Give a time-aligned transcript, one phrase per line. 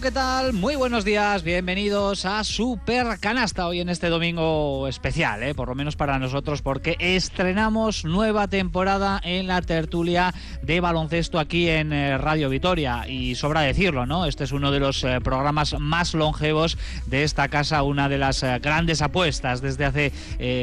[0.00, 0.52] ¿qué tal?
[0.52, 5.56] Muy buenos días, bienvenidos a Super Canasta hoy en este domingo especial, ¿eh?
[5.56, 11.68] por lo menos para nosotros, porque estrenamos nueva temporada en la tertulia de baloncesto aquí
[11.68, 13.08] en eh, Radio Vitoria.
[13.08, 14.26] Y sobra decirlo, ¿no?
[14.26, 18.44] Este es uno de los eh, programas más longevos de esta casa, una de las
[18.60, 20.12] grandes apuestas desde hace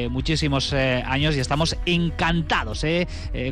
[0.08, 2.84] muchísimos años y estamos encantados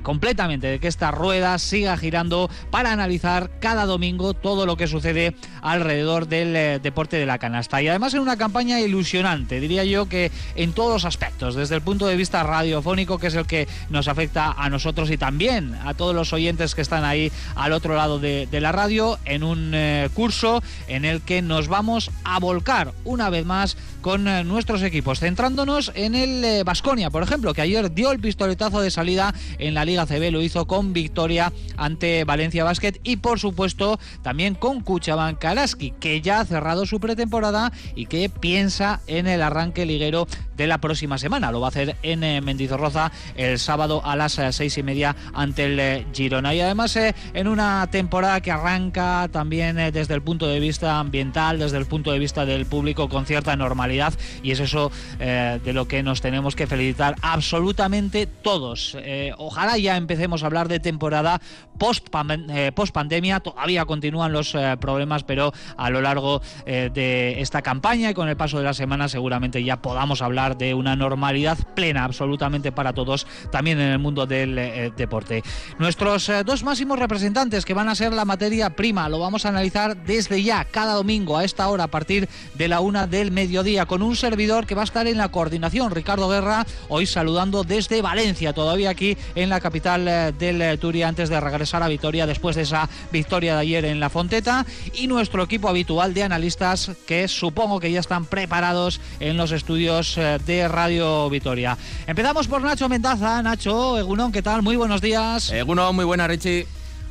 [0.02, 5.34] completamente de que esta rueda siga girando para analizar cada domingo todo lo que sucede
[5.74, 7.82] alrededor del eh, deporte de la canasta.
[7.82, 11.82] Y además en una campaña ilusionante, diría yo que en todos los aspectos, desde el
[11.82, 15.94] punto de vista radiofónico, que es el que nos afecta a nosotros y también a
[15.94, 19.72] todos los oyentes que están ahí al otro lado de, de la radio, en un
[19.74, 24.82] eh, curso en el que nos vamos a volcar una vez más con eh, nuestros
[24.82, 29.72] equipos, centrándonos en el Vasconia, por ejemplo, que ayer dio el pistoletazo de salida en
[29.72, 34.82] la Liga CB, lo hizo con victoria ante Valencia Basket y por supuesto también con
[34.82, 40.28] Cuchaban Karaski, que ya ha cerrado su pretemporada y que piensa en el arranque liguero
[40.56, 41.50] de la próxima semana.
[41.50, 45.16] Lo va a hacer en eh, Mendizorroza el sábado a las eh, seis y media
[45.32, 46.54] ante el eh, Girona.
[46.54, 51.78] Y además en una temporada que arranca también desde el punto de vista ambiental, desde
[51.78, 56.02] el punto de vista del público con cierta normalidad y es eso de lo que
[56.02, 58.96] nos tenemos que felicitar absolutamente todos.
[59.38, 61.40] Ojalá ya empecemos a hablar de temporada
[61.78, 63.40] post, pandemia.
[63.40, 68.58] Todavía continúan los problemas, pero a lo largo de esta campaña y con el paso
[68.58, 73.80] de la semana seguramente ya podamos hablar de una normalidad plena absolutamente para todos, también
[73.80, 75.42] en el mundo del eh, deporte.
[75.78, 79.48] Nuestros eh, dos máximos representantes que van a ser la materia prima, lo vamos a
[79.48, 83.86] analizar desde ya, cada domingo a esta hora, a partir de la una del mediodía,
[83.86, 88.02] con un servidor que va a estar en la coordinación, Ricardo Guerra, hoy saludando desde
[88.02, 92.26] Valencia, todavía aquí en la capital eh, del eh, Turia, antes de regresar a Vitoria
[92.26, 96.90] después de esa victoria de ayer en la Fonteta, y nuestro equipo habitual de analistas
[97.06, 101.76] que supongo que ya están preparados en los estudios de Radio Vitoria.
[102.06, 103.42] Empezamos por Nacho Mendaza.
[103.42, 104.62] Nacho, Egunón, ¿qué tal?
[104.62, 105.50] Muy buenos días.
[105.50, 106.66] Egunon, muy buena, Richie.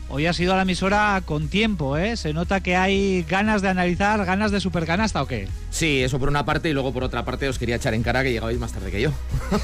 [0.10, 2.18] Hoy ha sido a la emisora con tiempo, ¿eh?
[2.18, 5.48] Se nota que hay ganas de analizar, ganas de supercanasta o qué.
[5.72, 8.22] Sí, eso por una parte y luego por otra parte os quería echar en cara
[8.22, 9.12] que llegabais más tarde que yo.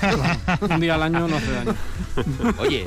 [0.69, 1.75] Un día al año no hace daño.
[2.57, 2.83] Oye,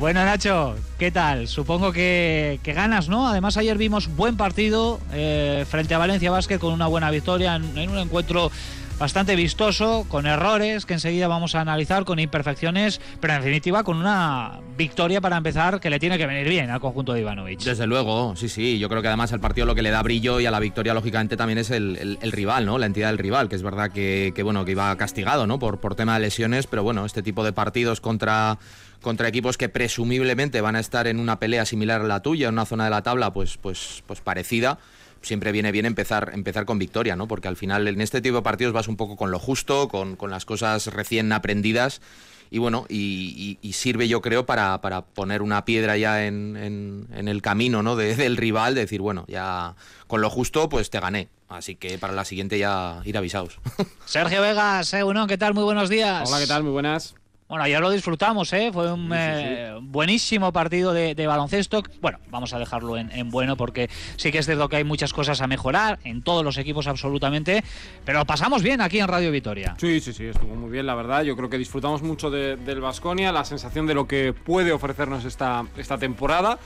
[0.00, 1.48] Bueno, Nacho, ¿qué tal?
[1.48, 3.28] Supongo que, que ganas, ¿no?
[3.28, 7.78] Además, ayer vimos buen partido eh, frente a Valencia Basket con una buena victoria en,
[7.78, 8.50] en un encuentro
[8.98, 13.98] bastante vistoso, con errores que enseguida vamos a analizar, con imperfecciones, pero en definitiva con
[13.98, 17.60] una victoria para empezar que le tiene que venir bien al conjunto de Ivanovic.
[17.60, 18.78] desde luego, sí, sí.
[18.78, 20.94] Yo creo que además al partido lo que le da brillo y a la victoria,
[20.94, 22.78] lógicamente, también es el, rival, ¿no?
[22.78, 25.58] La entidad del rival, que es verdad que, que, bueno, que iba castigado, ¿no?
[25.58, 28.58] Por, por tema de lesiones, pero bueno, este tipo de partidos contra
[29.02, 32.54] contra equipos que presumiblemente van a estar en una pelea similar a la tuya, en
[32.54, 34.78] una zona de la tabla pues, pues, pues parecida,
[35.22, 37.26] siempre viene bien empezar, empezar con victoria, ¿no?
[37.28, 40.16] Porque al final en este tipo de partidos vas un poco con lo justo, con,
[40.16, 42.00] con las cosas recién aprendidas
[42.48, 46.56] y bueno, y, y- y sirve yo creo para, para poner una piedra ya en,
[46.56, 47.96] en- en el camino ¿no?
[47.96, 49.74] de- del rival, de decir, bueno, ya
[50.06, 51.28] con lo justo pues te gané.
[51.48, 53.58] Así que para la siguiente ya ir avisados.
[54.04, 55.54] Sergio Vegas, eh, bueno, ¿qué tal?
[55.54, 56.28] Muy buenos días.
[56.28, 56.62] Hola, ¿qué tal?
[56.62, 57.14] Muy buenas.
[57.48, 58.70] Bueno, ayer lo disfrutamos, ¿eh?
[58.72, 61.80] Fue un Sí, sí, eh, buenísimo partido de, de baloncesto.
[62.00, 65.12] Bueno, vamos a dejarlo en, en bueno porque sí que es cierto que hay muchas
[65.12, 67.62] cosas a mejorar en todos los equipos absolutamente,
[68.04, 69.76] pero pasamos bien aquí en Radio Vitoria.
[69.78, 71.22] Sí, sí, sí, estuvo muy bien, la verdad.
[71.22, 75.24] Yo creo que disfrutamos mucho de- del Vasconia, la sensación de lo que puede ofrecernos
[75.24, 76.58] esta, esta temporada.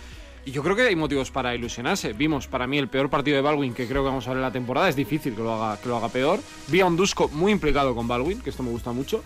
[0.47, 2.15] Y yo creo que hay motivos para ilusionarse.
[2.15, 4.43] Vimos para mí el peor partido de Baldwin que creo que vamos a ver en
[4.45, 4.89] la temporada.
[4.89, 6.41] Es difícil que lo haga, que lo haga peor.
[6.69, 9.23] Vi a un Dusko muy implicado con Baldwin, que esto me gusta mucho.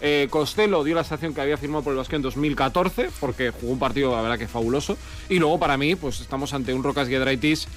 [0.00, 3.72] Eh, Costello dio la estación que había firmado por el Vasconia en 2014, porque jugó
[3.72, 4.96] un partido, la verdad, que fabuloso.
[5.28, 7.68] Y luego, para mí, pues estamos ante un Rocas Giedraitis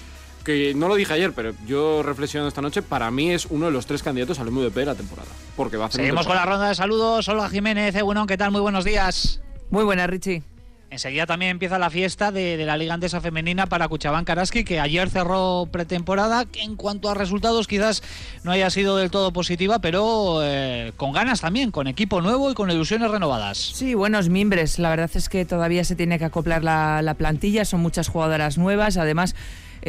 [0.43, 3.71] que no lo dije ayer, pero yo reflexionando esta noche, para mí es uno de
[3.71, 5.29] los tres candidatos al MVP de la temporada.
[5.55, 7.27] Porque va a hacer Seguimos con la ronda de saludos.
[7.27, 8.51] Olga Jiménez, Egunon, ¿qué tal?
[8.51, 9.41] Muy buenos días.
[9.69, 10.43] Muy buena, Richie.
[10.91, 15.07] Enseguida también empieza la fiesta de, la Liga Andesa Femenina para Cuchabán Karaski, que ayer
[15.09, 18.01] cerró pretemporada, que en cuanto a resultados quizás
[18.43, 22.55] no haya sido del todo positiva, pero eh, con ganas también, con equipo nuevo y
[22.55, 23.57] con ilusiones renovadas.
[23.57, 24.79] Sí, buenos mimbres.
[24.79, 27.65] La verdad es que todavía se tiene que acoplar la, la plantilla.
[27.65, 28.97] Son muchas jugadoras nuevas.
[28.97, 29.35] Además,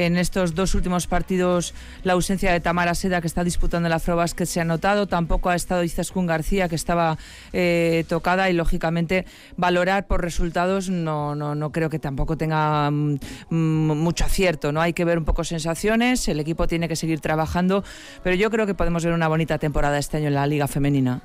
[0.06, 4.46] en estos dos últimos partidos, la ausencia de Tamara Seda, que está disputando la Afrobasket,
[4.46, 5.06] se ha notado.
[5.06, 7.18] Tampoco ha estado Izaskun García, que estaba
[7.52, 8.50] eh, tocada.
[8.50, 9.26] Y lógicamente,
[9.56, 13.18] valorar por resultados no, no, no creo que tampoco tenga mm,
[13.50, 13.56] mm,
[13.98, 14.72] mucho acierto.
[14.72, 14.80] ¿no?
[14.80, 16.28] Hay que ver un poco sensaciones.
[16.28, 17.84] El equipo tiene que seguir trabajando.
[18.22, 21.20] Pero yo creo que podemos ver una bonita temporada este año en la Liga Femenina.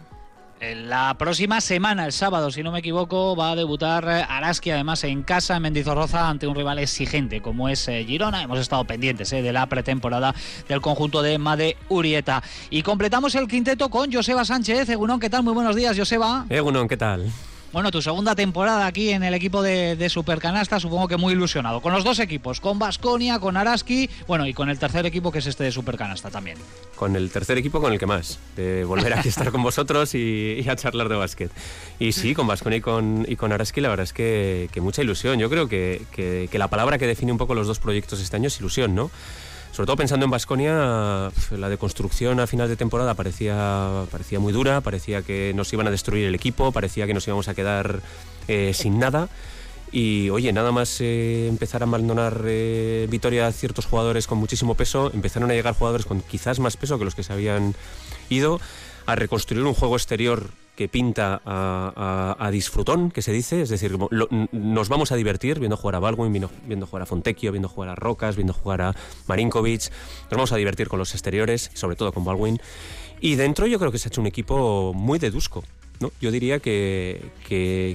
[0.61, 5.03] La próxima semana, el sábado, si no me equivoco, va a debutar eh, Araski, además
[5.03, 8.41] en casa, en Mendizorroza, ante un rival exigente como es eh, Girona.
[8.41, 10.33] Hemos estado pendientes eh, de la pretemporada
[10.69, 12.41] del conjunto de Made Urieta.
[12.69, 14.87] Y completamos el quinteto con Joseba Sánchez.
[14.87, 15.43] Egunon, ¿qué tal?
[15.43, 16.45] Muy buenos días, Joseba.
[16.49, 17.29] Egunon, ¿qué tal?
[17.75, 21.81] Bueno, tu segunda temporada aquí en el equipo de, Supercanasta, supongo que muy ilusionado.
[21.81, 25.39] Con los dos equipos, con Basconia, con Araski, bueno, y con el tercer equipo que
[25.39, 26.57] es este de Supercanasta también.
[26.95, 30.15] Con el tercer equipo con el que más, de volver aquí a estar con vosotros
[30.15, 31.51] y, a charlar de básquet.
[31.99, 35.37] Y sí, con Basconia y con, y con Araski, la verdad es que, mucha ilusión.
[35.37, 38.47] Yo creo que, que la palabra que define un poco los dos proyectos este año
[38.47, 39.11] es ilusión, ¿no?
[39.75, 44.53] Sobre todo pensando en Basconia, la de construcción a final de temporada parecía, parecía muy
[44.53, 47.99] dura, parecía que nos iban a destruir el equipo, parecía que nos íbamos a quedar
[48.47, 49.27] eh, sin nada.
[49.91, 55.11] Y oye, nada más eh, empezar a abandonar eh, Vitoria ciertos jugadores con muchísimo peso,
[55.13, 57.75] empezaron a llegar jugadores con quizás más peso que los que se habían
[58.29, 58.61] ido,
[59.05, 63.97] a reconstruir un juego exterior que pinta a, disfrutón, que se dice, es decir,
[64.51, 67.89] nos vamos a divertir viendo jugar a Baldwin, viendo, viendo, jugar a Fontecchio, viendo jugar
[67.89, 68.95] a Rocas, viendo jugar a
[69.27, 69.91] Marinkovic,
[70.23, 72.59] nos vamos a divertir con los exteriores, sobre todo con Baldwin.
[73.21, 75.31] Y dentro yo creo que se ha hecho un equipo muy de.
[76.19, 77.31] Yo diría que,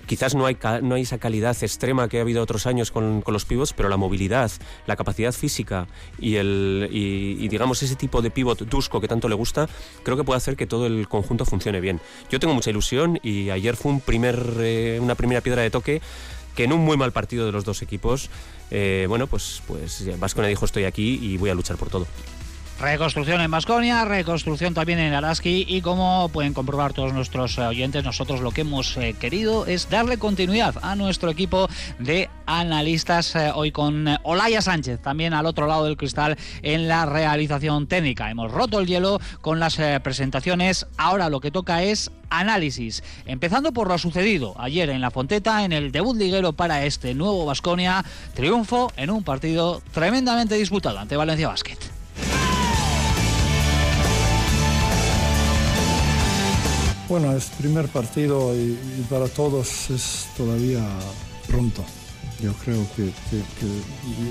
[0.06, 3.44] quizás no hay, no hay esa calidad extrema que ha habido otros años con, los
[3.44, 4.50] pivots, pero la movilidad,
[4.87, 5.87] la capacidad física
[6.19, 9.69] y, el, y, digamos ese tipo de pivot dusco que tanto le gusta,
[10.02, 12.00] creo que puede hacer que todo el conjunto funcione bien.
[12.31, 16.00] Yo tengo mucha ilusión y ayer fue un primer, eh, una primera piedra de toque
[16.56, 18.29] que en un muy mal partido de los dos equipos,
[18.70, 22.06] eh, bueno, pues, pues Vascona dijo estoy aquí y voy a luchar por todo.
[22.81, 28.03] Reconstrucción en Basconia, reconstrucción también en Araski y como pueden comprobar todos nuestros eh, oyentes,
[28.05, 31.69] nosotros lo que hemos eh, querido es darle continuidad a nuestro equipo
[31.99, 37.05] de analistas eh, hoy con Olaya Sánchez, también al otro lado del cristal en la
[37.05, 38.31] realización técnica.
[38.31, 43.88] Hemos roto el hielo con las presentaciones, ahora lo que toca es análisis, empezando por
[43.88, 48.91] lo sucedido ayer en la Fonteta en el debut liguero para este nuevo Basconia, triunfo
[48.97, 51.89] en un partido tremendamente disputado ante Valencia Basket.
[57.10, 58.78] Bueno, es primer partido y,
[59.10, 60.80] para todos es todavía
[61.48, 61.84] pronto.
[62.40, 63.10] Yo creo que,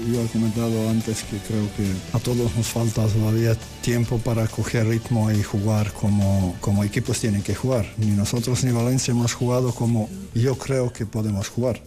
[0.10, 4.88] yo he comentado antes que creo que a todos nos falta todavía tiempo para coger
[4.88, 7.86] ritmo y jugar como, como equipos tienen que jugar.
[7.98, 11.82] Ni nosotros ni Valencia hemos jugado como yo creo que podemos jugar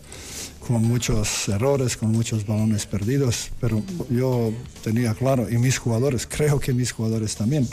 [0.66, 4.52] con muchos errores, con muchos balones perdidos, pero yo
[4.84, 7.68] tenía claro, y mis jugadores, creo que mis jugadores también,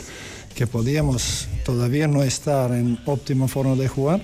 [0.54, 4.22] que podíamos todavía no estar en óptima forma de jugar,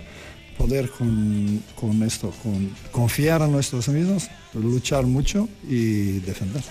[0.58, 6.62] poder con, con esto, con, confiar en nuestros mismos, luchar mucho y defender.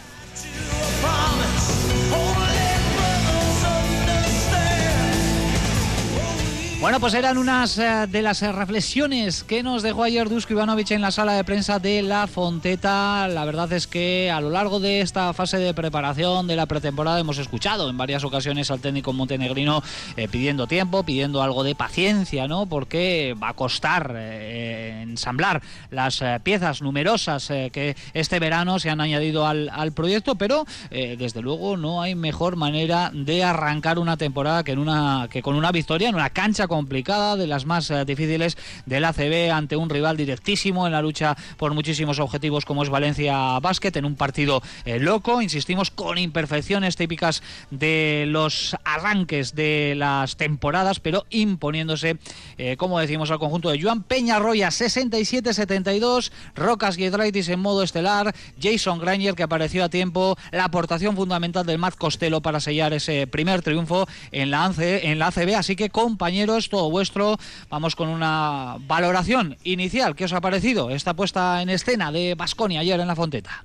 [6.82, 10.92] Bueno, pues eran unas eh, de las eh, reflexiones que nos dejó ayer Dusko Ivanovic
[10.92, 13.28] en la sala de prensa de La Fonteta.
[13.30, 17.20] La verdad es que a lo largo de esta fase de preparación de la pretemporada
[17.20, 19.82] hemos escuchado en varias ocasiones al técnico montenegrino
[20.18, 22.66] eh, pidiendo tiempo, pidiendo algo de paciencia, ¿no?
[22.66, 29.70] Porque va a costar ensamblar las piezas numerosas que este verano se han añadido al,
[29.70, 34.80] al proyecto, pero desde luego no hay mejor manera de arrancar una temporada que, en
[34.80, 39.06] una, que con una victoria en una cancha complicada, de las más eh, difíciles del
[39.06, 43.92] ACB ante un rival directísimo en la lucha por muchísimos objetivos como es Valencia Basket,
[43.96, 51.00] en un partido eh, loco, insistimos, con imperfecciones típicas de los arranques de las temporadas,
[51.00, 52.18] pero imponiéndose,
[52.58, 54.70] eh, como decimos, al conjunto de Joan Peñarroya.
[54.70, 61.66] 67-72, Rocas Giedraitis en modo estelar, Jason Granger que apareció a tiempo, la aportación fundamental
[61.66, 65.90] del Matt Costello para sellar ese primer triunfo en la, en la ACB, así que
[65.90, 67.38] compañeros, todo vuestro.
[67.70, 70.16] Vamos con una valoración inicial.
[70.16, 73.64] ¿Qué os ha parecido esta puesta en escena de Basconia ayer en la Fonteta?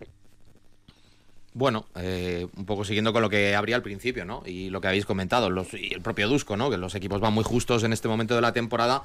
[1.52, 4.42] Bueno, eh, un poco siguiendo con lo que habría al principio, ¿no?
[4.46, 6.70] Y lo que habéis comentado, los, y el propio Dusko, ¿no?
[6.70, 9.02] Que los equipos van muy justos en este momento de la temporada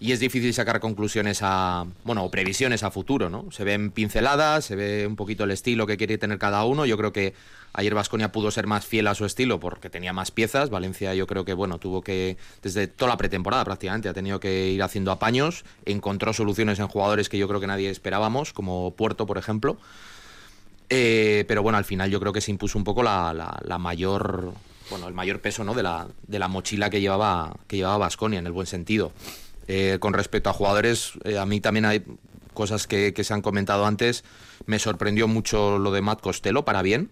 [0.00, 3.50] y es difícil sacar conclusiones a, bueno, o previsiones a futuro, ¿no?
[3.52, 6.84] Se ven pinceladas, se ve un poquito el estilo que quiere tener cada uno.
[6.84, 7.34] Yo creo que
[7.72, 10.68] ayer Vasconia pudo ser más fiel a su estilo porque tenía más piezas.
[10.70, 14.68] Valencia yo creo que, bueno, tuvo que, desde toda la pretemporada prácticamente, ha tenido que
[14.68, 15.64] ir haciendo apaños.
[15.84, 19.78] Encontró soluciones en jugadores que yo creo que nadie esperábamos, como Puerto, por ejemplo.
[20.90, 23.32] Eh, pero bueno, al final yo creo que se impuso un poco la,
[23.62, 24.52] la, mayor,
[24.90, 25.72] bueno, el mayor peso, ¿no?
[25.72, 29.12] De la, de la mochila que llevaba, que llevaba Vasconia, en el buen sentido.
[29.66, 32.04] Eh, con respecto a jugadores, eh, a mí también hay
[32.52, 34.24] cosas que, se han comentado antes.
[34.66, 37.10] Me sorprendió mucho lo de Matt Costello, para bien.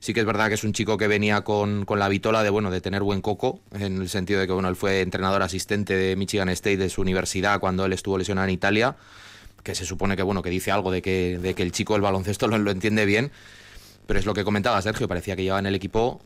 [0.00, 2.70] Sí que es verdad que es un chico que venía con, la vitola de bueno
[2.70, 6.16] de tener buen coco, en el sentido de que bueno, él fue entrenador asistente de
[6.16, 8.96] Michigan State de su universidad cuando él estuvo lesionado en Italia,
[9.62, 12.02] que se supone que bueno, que dice algo de que, de que el chico el
[12.02, 13.30] baloncesto lo, lo entiende bien,
[14.06, 16.22] pero es lo que comentaba Sergio, parecía que llevaba en el equipo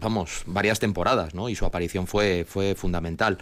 [0.00, 1.48] vamos, varias temporadas, ¿no?
[1.48, 3.38] Y su aparición fue, fue fundamental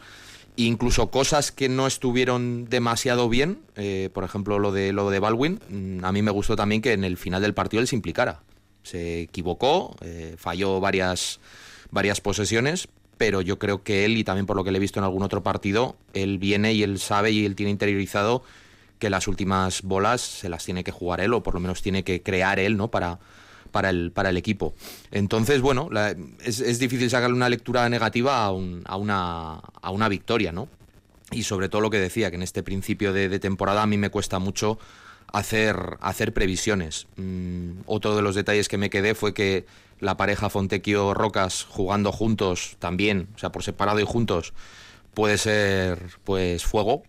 [0.66, 5.60] incluso cosas que no estuvieron demasiado bien, eh, por ejemplo lo de lo de Baldwin,
[5.68, 8.42] mm, a mí me gustó también que en el final del partido él se implicara.
[8.82, 11.40] Se equivocó, eh, falló varias,
[11.90, 14.98] varias posesiones, pero yo creo que él, y también por lo que le he visto
[14.98, 18.42] en algún otro partido, él viene y él sabe y él tiene interiorizado
[18.98, 22.02] que las últimas bolas se las tiene que jugar él, o por lo menos tiene
[22.02, 22.88] que crear él, ¿no?
[22.90, 23.20] Para,
[23.70, 24.74] para el, para el equipo.
[25.10, 25.88] Entonces, bueno,
[26.44, 30.68] es, difícil sacarle una lectura negativa a, una, a una victoria, ¿no?
[31.30, 34.10] Y sobre todo lo que decía, que en este principio de, temporada a mí me
[34.10, 34.78] cuesta mucho
[35.32, 37.06] hacer, hacer previsiones.
[37.16, 39.66] Mm, otro de los detalles que me quedé fue que
[40.00, 44.54] la pareja Fontecchio-Rocas jugando juntos también, o sea, por separado y juntos,
[45.12, 47.02] puede ser pues fuego,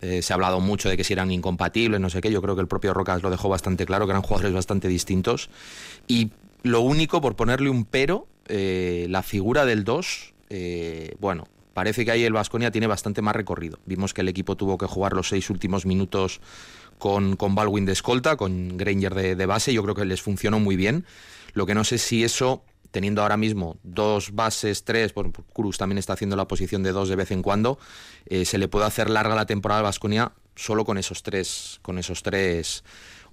[0.00, 2.30] eh, se ha hablado mucho de que si eran incompatibles, no sé qué.
[2.30, 5.50] Yo creo que el propio Rocas lo dejó bastante claro, que eran jugadores bastante distintos.
[6.06, 6.30] Y
[6.62, 12.10] lo único, por ponerle un pero, eh, la figura del 2, eh, bueno, parece que
[12.10, 13.78] ahí el Vasconia tiene bastante más recorrido.
[13.86, 16.40] Vimos que el equipo tuvo que jugar los seis últimos minutos
[16.98, 19.72] con, con Baldwin de escolta, con Granger de, de base.
[19.72, 21.04] Yo creo que les funcionó muy bien.
[21.52, 22.62] Lo que no sé si eso
[22.94, 27.08] teniendo ahora mismo dos bases, tres, bueno, Cruz también está haciendo la posición de dos
[27.08, 27.76] de vez en cuando,
[28.26, 31.98] eh, se le puede hacer larga la temporada al Vasconia solo con esos tres, con
[31.98, 32.84] esos tres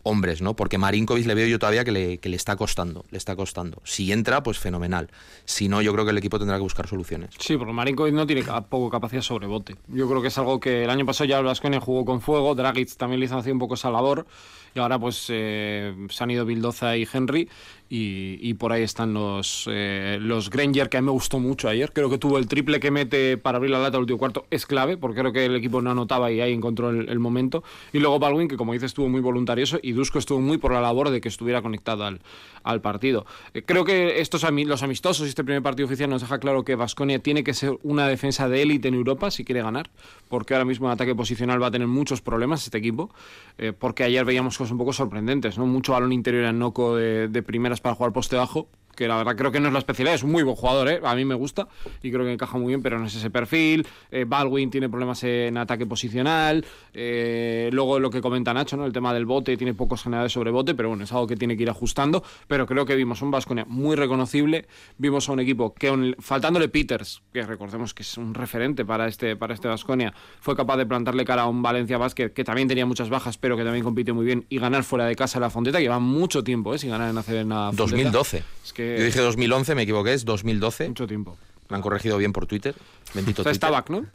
[0.02, 0.56] hombres, ¿no?
[0.56, 3.84] Porque Marinkovic le veo yo todavía que le, que le está costando, le está costando.
[3.84, 5.12] Si entra, pues fenomenal.
[5.46, 7.30] Si no, yo creo que el equipo tendrá que buscar soluciones.
[7.38, 9.76] Sí, porque Marinkovic no tiene poco capacidad sobre bote.
[9.90, 12.56] Yo creo que es algo que el año pasado ya el Vasconia jugó con fuego,
[12.56, 14.26] Dragic también le hizo hacer un poco esa labor
[14.74, 17.50] y ahora pues eh, se han ido Bildoza y Henry
[17.94, 21.92] y, por ahí están los, eh, los Granger, que a mí me gustó mucho ayer.
[21.92, 24.66] Creo que tuvo el triple que mete para abrir la lata al último cuarto, es
[24.66, 27.66] clave, porque creo que el equipo no anotaba y ahí encontró el, momento.
[27.92, 30.80] Y luego Baldwin, que como dices, estuvo muy voluntarioso, y Dusko estuvo muy por la
[30.80, 32.22] labor de que estuviera conectado al,
[32.64, 33.26] al partido.
[33.54, 36.76] Eh, creo que estos los amistosos y este primer partido oficial nos deja claro que
[36.76, 39.90] Vasconia tiene que ser una defensa de élite en Europa si quiere ganar,
[40.30, 43.14] porque ahora mismo en ataque posicional va a tener muchos problemas este equipo,
[43.58, 45.66] eh, porque ayer veíamos cosas un poco sorprendentes, ¿no?
[45.66, 49.36] Mucho balón interior en Noco de, de primeras para jugar poste bajo, que la verdad
[49.36, 51.02] creo que no es la especialidad, es un muy buen jugador, ¿eh?
[51.04, 51.68] a mí me gusta
[52.02, 53.88] y creo que encaja muy bien, pero no es ese perfil.
[54.12, 56.66] Eh, Baldwin tiene problemas en ataque posicional.
[56.94, 58.86] Eh, luego lo que comenta Nacho, ¿no?
[58.86, 61.56] el tema del bote, tiene pocos generales sobre bote, pero bueno, es algo que tiene
[61.58, 62.24] que ir ajustando.
[62.48, 64.68] Pero creo que vimos un Vasconia muy reconocible.
[64.98, 69.36] Vimos a un equipo que, faltándole Peters, que recordemos que es un referente para este
[69.36, 72.86] para este Vasconia, fue capaz de plantarle cara a un Valencia Basket que también tenía
[72.86, 75.78] muchas bajas, pero que también compite muy bien y ganar fuera de casa la Fonteta,
[75.78, 76.78] que lleva mucho tiempo ¿eh?
[76.78, 77.72] sin ganar en ACB Fonteta.
[77.76, 78.44] 2012.
[78.64, 80.90] Es que yo dije 2011, me equivoqué, es 2012.
[80.90, 81.38] Mucho tiempo.
[81.70, 82.76] Me han corregido bien por Twitter.
[83.14, 83.54] Bendito Twitter.
[83.54, 84.06] Está ¿no?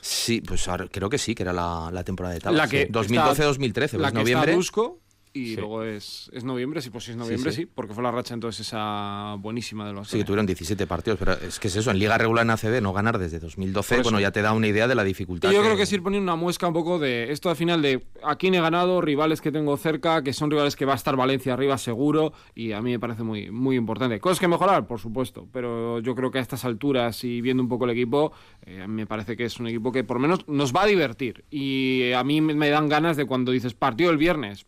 [0.00, 2.70] Sí, pues creo que sí, que era la, temporada de Tabac.
[2.70, 4.52] 2012-2013, pues la que noviembre.
[4.52, 4.92] Está
[5.38, 8.34] y luego es, es, noviembre, sí, pues sí es noviembre, sí, porque fue la racha
[8.34, 10.08] entonces esa buenísima de los.
[10.08, 12.92] Sí, tuvieron 17 partidos, pero es que es eso, en Liga Regular en ACB no
[12.92, 15.50] ganar desde 2012, bueno, ya te da una idea de la dificultad.
[15.50, 17.82] Y yo creo que es ir poniendo una muesca un poco de esto al final
[17.82, 20.96] de a quién he ganado, rivales que tengo cerca, que son rivales que va a
[20.96, 24.20] estar Valencia arriba seguro, y a mí me parece muy, muy importante.
[24.20, 27.68] Cosas que mejorar, por supuesto, pero yo creo que a estas alturas y viendo un
[27.68, 30.74] poco el equipo, eh, me parece que es un equipo que por lo menos nos
[30.74, 31.44] va a divertir.
[31.50, 34.66] Y a mí me dan ganas de cuando dices partido el viernes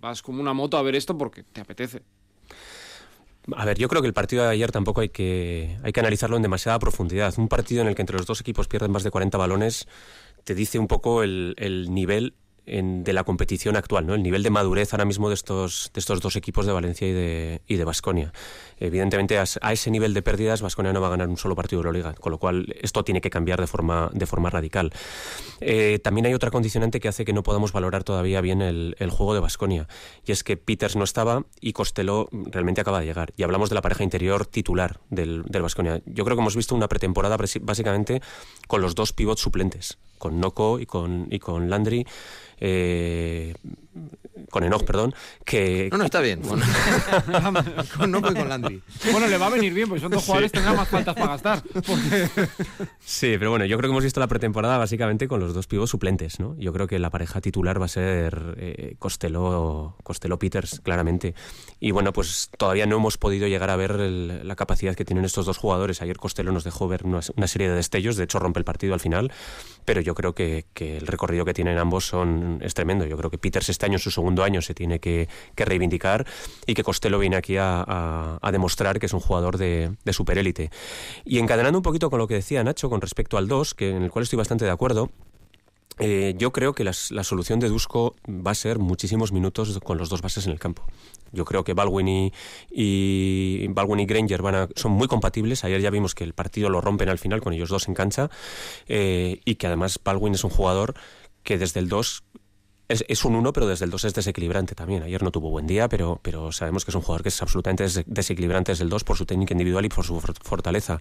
[0.00, 2.02] vas como una moto a ver esto porque te apetece.
[3.56, 6.36] A ver, yo creo que el partido de ayer tampoco hay que, hay que analizarlo
[6.36, 7.34] en demasiada profundidad.
[7.38, 9.88] Un partido en el que entre los dos equipos pierden más de 40 balones
[10.44, 12.34] te dice un poco el, el nivel
[12.70, 14.14] de la competición actual, ¿no?
[14.14, 17.12] El nivel de madurez ahora mismo de estos, de estos dos equipos de Valencia y
[17.12, 18.32] de, y de Basconia.
[18.78, 21.86] Evidentemente, a, ese nivel de pérdidas, Basconia no va a ganar un solo partido de
[21.88, 24.92] la Liga, con lo cual esto tiene que cambiar de forma, de forma radical.
[25.60, 29.34] Eh, también hay otra condicionante que hace que no podamos valorar todavía bien el, juego
[29.34, 29.88] de Basconia,
[30.24, 33.32] y es que Peters no estaba y Costello realmente acaba de llegar.
[33.36, 36.00] Y hablamos de la pareja interior titular del Basconia.
[36.06, 38.22] Yo creo que hemos visto una pretemporada básicamente
[38.66, 42.06] con los dos pivots suplentes, con Noco y con, y con Landry
[42.60, 43.54] eh,
[44.50, 45.14] con Enoch, perdón,
[45.44, 45.88] que...
[45.90, 46.42] No, no, está bien.
[47.96, 48.82] Con, con con Landry.
[49.12, 51.28] Bueno, le va a venir bien, porque son dos jugadores que tendrán más faltas para
[51.28, 51.62] gastar.
[53.00, 55.90] Sí, pero bueno, yo creo que hemos visto la pretemporada básicamente con los dos pibos
[55.90, 56.56] suplentes, ¿no?
[56.58, 59.96] Yo creo que la pareja titular va a ser eh, Costello,
[60.38, 61.34] Peters, claramente.
[61.78, 65.46] Y bueno, pues todavía no hemos podido llegar a ver la capacidad que tienen estos
[65.46, 66.02] dos jugadores.
[66.02, 69.00] Ayer Costello nos dejó ver una, serie de destellos, de hecho rompe el partido al
[69.00, 69.32] final,
[69.84, 73.06] pero yo creo que, que el recorrido que tienen ambos son es tremendo.
[73.06, 76.26] Yo creo que Peters este en su segundo año, se tiene que, reivindicar
[76.66, 80.70] y que Costello viene aquí a, demostrar que es un jugador de, de superélite.
[81.24, 84.02] Y encadenando un poquito con lo que decía Nacho con respecto al 2, que en
[84.02, 85.10] el cual estoy bastante de acuerdo,
[86.00, 90.08] eh, yo creo que la solución de Dusko va a ser muchísimos minutos con los
[90.08, 90.86] dos bases en el campo.
[91.30, 92.32] Yo creo que Baldwin y,
[92.70, 95.62] y, Baldwin y Granger van a, son muy compatibles.
[95.62, 98.30] Ayer ya vimos que el partido lo rompen al final con ellos dos en cancha
[98.88, 100.94] eh, y que además Baldwin es un jugador
[101.42, 102.24] que desde el 2
[102.90, 105.02] es, un 1, pero desde el 2 es desequilibrante también.
[105.02, 107.86] Ayer no tuvo buen día, pero, pero sabemos que es un jugador que es absolutamente
[108.06, 111.00] desequilibrante desde el 2 por su técnica individual y por su fortaleza.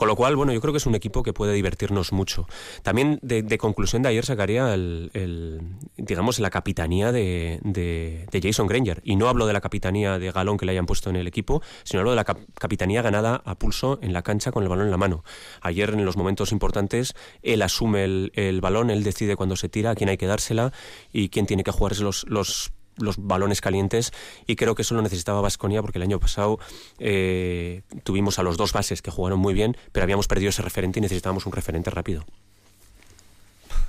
[0.00, 2.48] Con lo cual, bueno, yo creo que es un equipo que puede divertirnos mucho.
[2.82, 5.60] También de, conclusión de ayer sacaría el,
[5.98, 9.02] digamos, la capitanía de, de, Jason Granger.
[9.04, 11.60] Y no hablo de la capitanía de galón que le hayan puesto en el equipo,
[11.84, 14.90] sino hablo de la capitanía ganada a pulso en la cancha con el balón en
[14.90, 15.22] la mano.
[15.60, 19.90] Ayer, en los momentos importantes, él asume el, el balón, él decide cuándo se tira,
[19.90, 20.72] a quién hay que dársela
[21.12, 24.12] y quién tiene que jugarse los, los los balones calientes
[24.46, 26.58] y creo que eso lo necesitaba Vasconia porque el año pasado
[26.98, 30.98] eh, tuvimos a los dos bases que jugaron muy bien, pero habíamos perdido ese referente
[30.98, 32.24] y necesitábamos un referente rápido.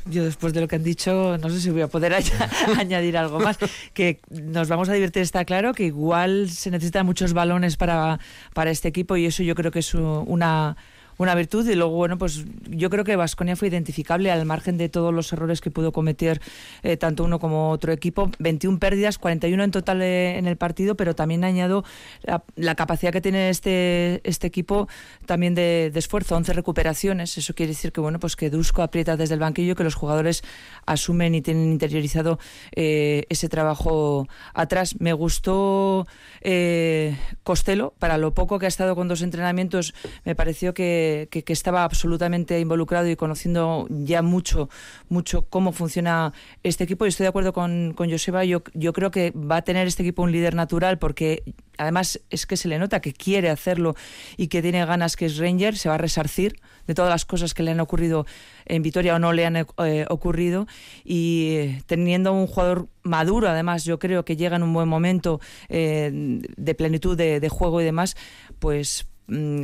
[0.06, 2.14] Yo después de lo que han dicho, no sé si voy a poder
[2.78, 3.58] añadir algo más.
[3.94, 8.20] Que nos vamos a divertir, está claro, que igual se necesitan muchos balones para,
[8.54, 10.76] para este equipo y eso yo creo que es una
[11.24, 14.90] una virtud y luego, bueno, pues yo creo que Vasconia fue identificable al margen de
[14.90, 16.42] todos los errores que pudo cometer
[16.84, 18.32] eh, tanto uno como otro equipo.
[18.40, 21.84] 21 pérdidas, 41 en total eh, en el partido, pero también añado
[22.56, 24.88] la, capacidad que tiene este, este equipo
[25.26, 27.38] también de, esfuerzo, 11 recuperaciones.
[27.38, 30.44] Eso quiere decir que, bueno, pues que Dusko aprieta desde el banquillo, que los jugadores
[30.86, 32.40] asumen y tienen interiorizado
[32.76, 34.96] eh, ese trabajo atrás.
[35.00, 36.08] Me gustó
[37.44, 39.94] Costello, para lo poco que ha estado con dos entrenamientos,
[40.26, 44.70] me pareció que que, estaba absolutamente involucrado y conociendo ya mucho,
[45.10, 47.06] mucho cómo funciona este equipo.
[47.06, 48.46] Y estoy de acuerdo con, con Joseba.
[48.46, 51.44] Yo, yo creo que va a tener este equipo un líder natural porque
[51.78, 53.96] además es que se le nota que quiere hacerlo
[54.38, 57.54] y que tiene ganas que es Ranger, se va a resarcir de todas las cosas
[57.54, 58.26] que le han ocurrido
[58.66, 60.68] en Vitoria o no le han eh, ocurrido
[61.04, 65.40] y eh, teniendo un jugador maduro además yo creo que llega en un buen momento
[65.70, 68.16] eh, de plenitud de, de, juego y demás
[68.60, 69.08] pues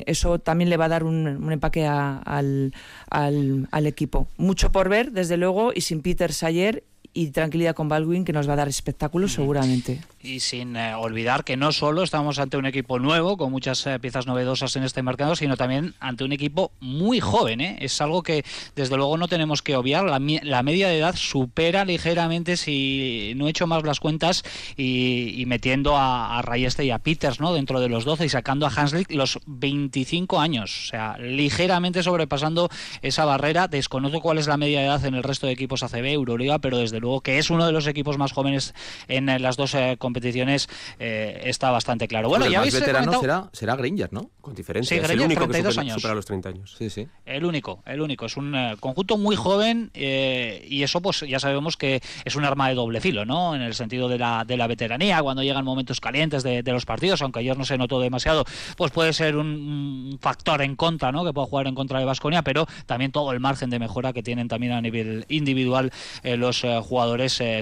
[0.06, 2.74] eso también le va a dar un, empaque al,
[3.10, 4.28] al, equipo.
[4.38, 6.84] Mucho por ver, desde luego, y sin Peter Sayer
[7.18, 11.44] y tranquilidad con Baldwin, que nos va a dar espectáculos seguramente y sin eh, olvidar
[11.44, 15.02] que no solo estamos ante un equipo nuevo, con muchas eh, piezas novedosas en este
[15.02, 17.62] mercado, sino también ante un equipo muy joven.
[17.62, 17.78] ¿eh?
[17.80, 18.44] Es algo que
[18.76, 20.06] desde luego no tenemos que obviar.
[20.06, 24.44] La, media de edad supera ligeramente, si no he hecho más las cuentas,
[24.76, 27.54] y, metiendo a, a Rayeste y a Peters ¿no?
[27.54, 30.84] dentro de los 12 y sacando a Hanslick los 25 años.
[30.84, 32.70] O sea, ligeramente sobrepasando
[33.02, 33.68] esa barrera.
[33.70, 36.78] Desconozco cuál es la media de edad en el resto de equipos ACB, Euroliga, pero
[36.78, 38.74] desde luego que es uno de los equipos más jóvenes
[39.08, 42.30] en las dos competiciones competiciones eh, está bastante claro.
[42.30, 44.30] Bueno, ya el más veterano será, será Granger, ¿no?
[44.42, 44.98] Con diferencia.
[44.98, 46.04] Sí, es el único que supera, años.
[46.04, 46.76] los 30 años.
[46.78, 47.08] Sí, sí.
[47.26, 48.26] El único, el único.
[48.26, 52.46] Es un eh, conjunto muy joven eh, y eso pues ya sabemos que es un
[52.46, 53.56] arma de doble filo, ¿no?
[53.56, 57.22] En el sentido de la, de la veteranía, cuando llegan momentos calientes de, los partidos,
[57.22, 61.24] aunque ayer no se notó demasiado, pues puede ser un, factor en contra, ¿no?
[61.26, 64.24] Que pueda jugar en contra de Vasconia, pero también todo el margen de mejora que
[64.24, 65.92] tienen también a nivel individual
[66.24, 66.87] los jugadores,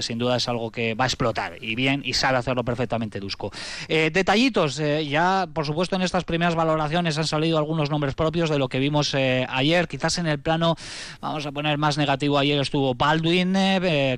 [0.00, 3.50] sin duda es algo que va a explotar y bien y sabe hacerlo perfectamente Dusko.
[3.88, 8.50] Eh, detallitos, eh, ya por supuesto en estas primeras valoraciones han salido algunos nombres propios
[8.50, 10.76] de lo que vimos eh, ayer, quizás en el plano,
[11.20, 13.56] vamos a poner más negativo, ayer estuvo Baldwin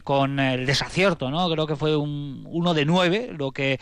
[0.05, 1.49] con el desacierto, ¿no?
[1.51, 3.79] Creo que fue un uno de nueve lo que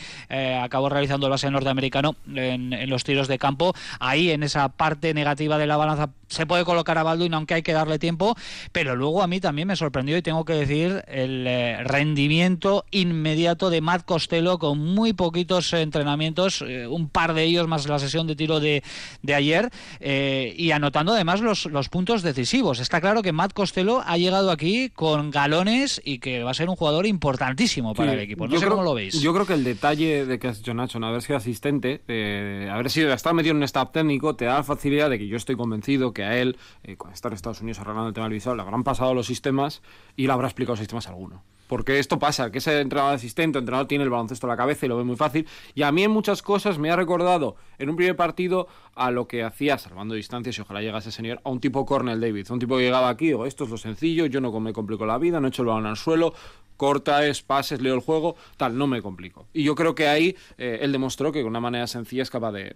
[0.62, 3.74] acabó realizando el base norteamericano en, en los tiros de campo.
[4.00, 7.62] Ahí en esa parte negativa de la balanza se puede colocar a Baldwin aunque hay
[7.62, 8.36] que darle tiempo,
[8.72, 13.80] pero luego a mí también me sorprendió y tengo que decir el rendimiento inmediato de
[13.80, 18.36] Matt Costello con muy poquitos entrenamientos, eh, un par de ellos más la sesión de
[18.36, 18.82] tiro de,
[19.22, 22.80] de ayer, eh, y anotando además los, los puntos decisivos.
[22.80, 26.68] Está claro que Matt Costello ha llegado aquí con galones y que va a ser
[26.68, 28.46] un jugador importantísimo para el equipo.
[28.46, 29.18] No sé cómo lo veis.
[29.20, 32.90] Yo creo que el detalle de que has hecho Nacho, haber sido asistente, de haber
[32.90, 35.56] sido estar metido en un staff técnico, te da la facilidad de que yo estoy
[35.56, 38.54] convencido que a él, eh, con estar en Estados Unidos arreglando el tema del visado,
[38.54, 39.80] le habrán pasado los sistemas
[40.14, 41.42] y le habrá explicado los sistemas alguno.
[41.66, 44.88] Porque esto pasa, que ese entrenador asistente, entrenador tiene el baloncesto a la cabeza y
[44.88, 45.46] lo ve muy fácil.
[45.74, 49.26] Y a mí en muchas cosas me ha recordado en un primer partido a lo
[49.26, 52.50] que hacía, salvando distancias, y ojalá llegase ese señor, a un tipo Cornel David.
[52.50, 55.18] Un tipo que llegaba aquí, digo, esto es lo sencillo, yo no me complico la
[55.18, 56.34] vida, no echo el balón al suelo,
[56.76, 59.46] corta, es, pases, leo el juego, tal, no me complico.
[59.52, 62.52] Y yo creo que ahí eh, él demostró que de una manera sencilla es capaz
[62.52, 62.74] de,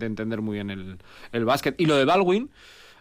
[0.00, 0.98] entender muy bien el,
[1.32, 1.78] el básquet.
[1.78, 2.50] Y lo de Baldwin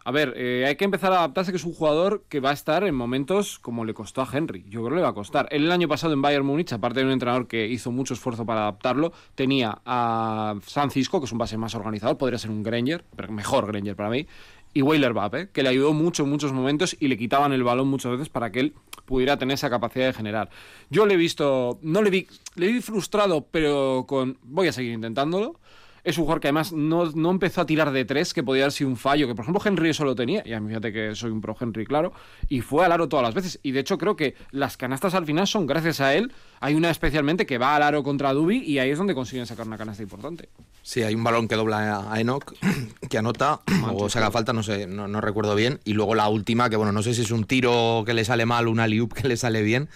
[0.04, 2.54] A ver, eh, hay que empezar a adaptarse que es un jugador que va a
[2.54, 4.66] estar en momentos como le costó a Henry.
[4.68, 5.48] Yo creo que le va a costar.
[5.52, 8.46] Él el año pasado en Bayern Múnich, aparte de un entrenador que hizo mucho esfuerzo
[8.46, 13.06] para adaptarlo, tenía a Francisco, que es un base más organizador, podría ser un Granger,
[13.16, 14.26] pero mejor Granger para mí,
[14.74, 15.50] y Weiler ¿eh?
[15.52, 18.52] que le ayudó mucho en muchos momentos y le quitaban el balón muchas veces para
[18.52, 18.74] que él
[19.06, 20.50] pudiera tener esa capacidad de generar.
[20.90, 24.94] Yo le he visto, no le vi, le vi frustrado, pero con voy a seguir
[24.94, 25.60] intentándolo.
[26.04, 28.72] Es un jugador que además no, no, empezó a tirar de tres, que podía haber
[28.72, 31.16] sido un fallo, que por ejemplo Henry eso lo tenía, y a mí fíjate que
[31.16, 32.14] soy un pro Henry, claro,
[32.50, 33.60] y fue al aro todas las veces.
[33.64, 36.32] Y de hecho creo que las canastas al final son gracias a él.
[36.60, 39.68] Hay una especialmente que va al aro contra Dubi y ahí es donde consiguen sacar
[39.68, 40.50] una canasta importante.
[40.84, 42.54] Sí, hay un balón que dobla a Enoch,
[43.10, 43.62] que anota,
[43.94, 45.80] o saca falta, no sé, no, no, recuerdo bien.
[45.84, 48.46] Y luego la última, que bueno, no sé si es un tiro que le sale
[48.46, 49.90] mal, una liup que le sale bien,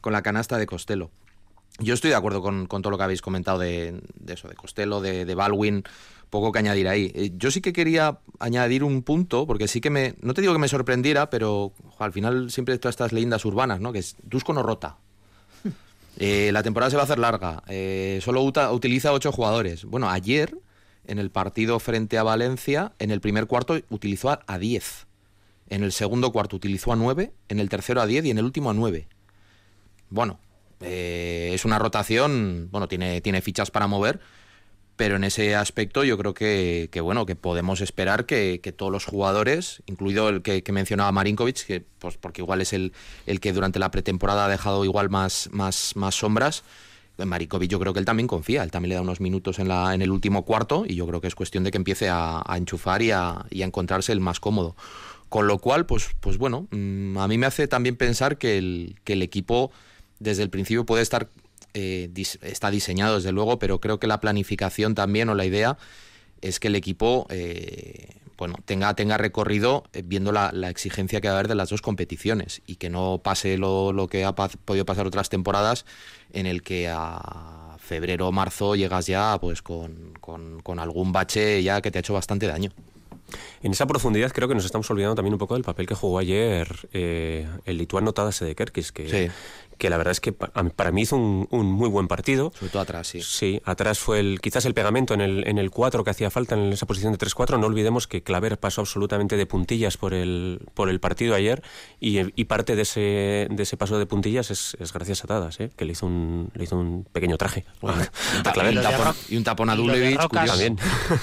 [0.00, 1.10] con la canasta de Costello.
[1.78, 5.24] Yo estoy de acuerdo con, todo lo que habéis comentado de, eso, de Costello, de,
[5.24, 5.84] de, Baldwin,
[6.32, 7.12] poco que añadir ahí.
[7.14, 10.54] Eh, yo sí que quería añadir un punto, porque sí que me, no te digo
[10.54, 13.92] que me sorprendiera, pero al final siempre todas estas leyendas urbanas, ¿no?
[13.92, 14.96] Que es Dusko no rota.
[16.18, 19.86] Eh, la temporada se va a hacer larga, eh, solo utiliza ocho jugadores.
[19.86, 20.54] Bueno, ayer,
[21.06, 25.06] en el partido frente a Valencia, en el primer cuarto utilizó a, diez.
[25.70, 28.44] En el segundo cuarto utilizó a nueve, en el tercero a diez y en el
[28.44, 29.08] último a nueve.
[30.10, 30.38] Bueno,
[30.82, 34.20] eh, es una rotación, bueno, tiene, tiene fichas para mover,
[34.96, 39.82] pero en ese aspecto yo creo que, bueno, que podemos esperar que, todos los jugadores,
[39.86, 42.92] incluido el que, mencionaba Marinkovic, que, pues porque igual es el,
[43.26, 46.62] el que durante la pretemporada ha dejado igual más, más, más sombras,
[47.18, 49.94] Marinkovic yo creo que él también confía, él también le da unos minutos en, la,
[49.94, 53.02] en el último cuarto y yo creo que es cuestión de que empiece a, enchufar
[53.02, 54.76] y a, a encontrarse el más cómodo.
[55.28, 58.96] Con lo cual, pues, pues bueno, mm, a mí me hace también pensar que el,
[59.04, 59.72] que el equipo
[60.22, 61.28] desde el principio puede estar,
[61.74, 62.10] eh,
[62.42, 65.76] está diseñado desde luego, pero creo que la planificación también o la idea
[66.40, 68.08] es que el equipo eh,
[68.38, 71.82] bueno, tenga, tenga recorrido eh, viendo la, exigencia que va a haber de las dos
[71.82, 75.84] competiciones y que no pase lo, lo que ha podido pasar otras temporadas
[76.32, 81.80] en el que a febrero o marzo llegas ya pues con, con, algún bache ya
[81.80, 82.72] que te ha hecho bastante daño.
[83.62, 86.18] En esa profundidad creo que nos estamos olvidando también un poco del papel que jugó
[86.18, 89.30] ayer el lituano Tadas de Kerkis, que, sí
[89.82, 92.52] que la verdad es que para mí hizo un, muy buen partido.
[92.54, 93.20] Sobre todo atrás, sí.
[93.20, 96.54] Sí, atrás fue el, quizás el pegamento en el, en el 4 que hacía falta
[96.54, 97.58] en esa posición de 3-4.
[97.58, 101.64] No olvidemos que Claver pasó absolutamente de puntillas por el, por el partido ayer
[101.98, 105.72] y, parte de ese, de ese paso de puntillas es, gracias a Tadas, ¿eh?
[105.76, 107.64] que le hizo, un, le hizo un pequeño traje.
[109.30, 110.20] y, un tapón, a Dulevich.
[110.28, 110.78] También.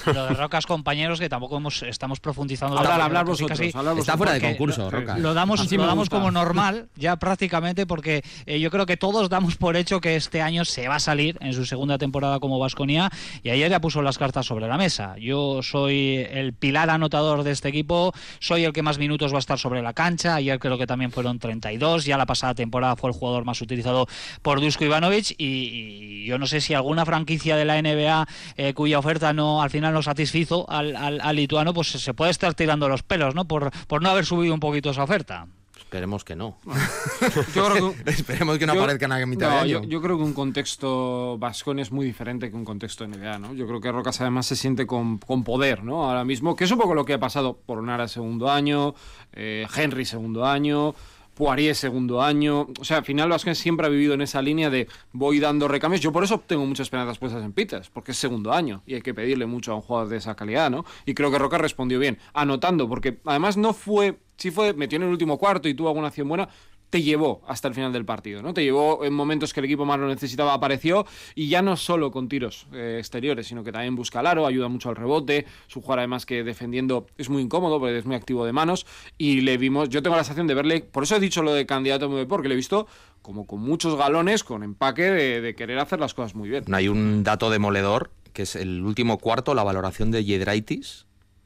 [0.05, 2.77] Lo de Rocas, compañeros, que tampoco hemos, estamos profundizando.
[2.77, 5.19] Hablar, hablar vosotros, Está fuera de concurso, Rocas.
[5.19, 9.55] Lo damos, lo damos como normal, ya prácticamente, porque eh, yo creo que todos damos
[9.55, 13.09] por hecho que este año se va a salir en su segunda temporada como Vasconía
[13.41, 15.15] y ayer ya puso las cartas sobre la mesa.
[15.17, 19.39] Yo soy el pilar anotador de este equipo, soy el que más minutos va a
[19.39, 23.09] estar sobre la cancha, ayer creo que también fueron 32, ya la pasada temporada fue
[23.09, 24.07] el jugador más utilizado
[24.43, 28.99] por Dusko Ivanovic y, yo no sé si alguna franquicia de la NBA eh, cuya
[28.99, 33.01] oferta no al final no satisfizo al, al, lituano, pues se puede estar tirando los
[33.01, 33.45] pelos, ¿no?
[33.45, 35.47] Por, por no haber subido un poquito esa oferta.
[35.77, 36.57] Esperemos que no.
[37.55, 39.83] yo creo que, Esperemos que no aparezca en mitad de año.
[39.85, 43.53] Yo, creo que un contexto vascón es muy diferente que un contexto NBA, ¿no?
[43.53, 46.03] Yo creo que Rocas además se siente con, con, poder, ¿no?
[46.03, 48.95] Ahora mismo, que es un poco lo que ha pasado por Nara segundo año,
[49.31, 50.95] eh, Henry segundo año.
[51.39, 52.67] Poirier segundo año.
[52.81, 56.01] O sea, al final Vasquez siempre ha vivido en esa línea de voy dando recambios.
[56.01, 59.01] Yo por eso tengo muchas esperanzas puestas en Peters, porque es segundo año y hay
[59.01, 60.83] que pedirle mucho a un jugador de esa calidad, ¿no?
[61.05, 65.03] Y creo que Roca respondió bien, anotando, porque además no fue, sí fue, metió en
[65.03, 66.49] el último cuarto y tuvo alguna acción buena,
[66.89, 68.53] te llevó hasta el final del partido, ¿no?
[68.53, 72.11] Te llevó en momentos que el equipo más lo necesitaba, apareció y ya no solo
[72.11, 75.81] con tiros eh, exteriores, sino que también busca el aro, ayuda mucho al rebote, su
[75.81, 78.85] jugador además que defendiendo es muy incómodo porque es muy activo de manos
[79.17, 81.65] y le vimos, yo tengo la sensación de verle, por eso he dicho lo de
[81.65, 82.87] candidato a porque le he visto
[83.21, 86.63] como con muchos galones, con empaque de, querer hacer las cosas muy bien.
[86.73, 91.05] Hay un dato demoledor que es el último cuarto, la valoración de Yedraitis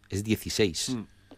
[0.09, 0.97] es 16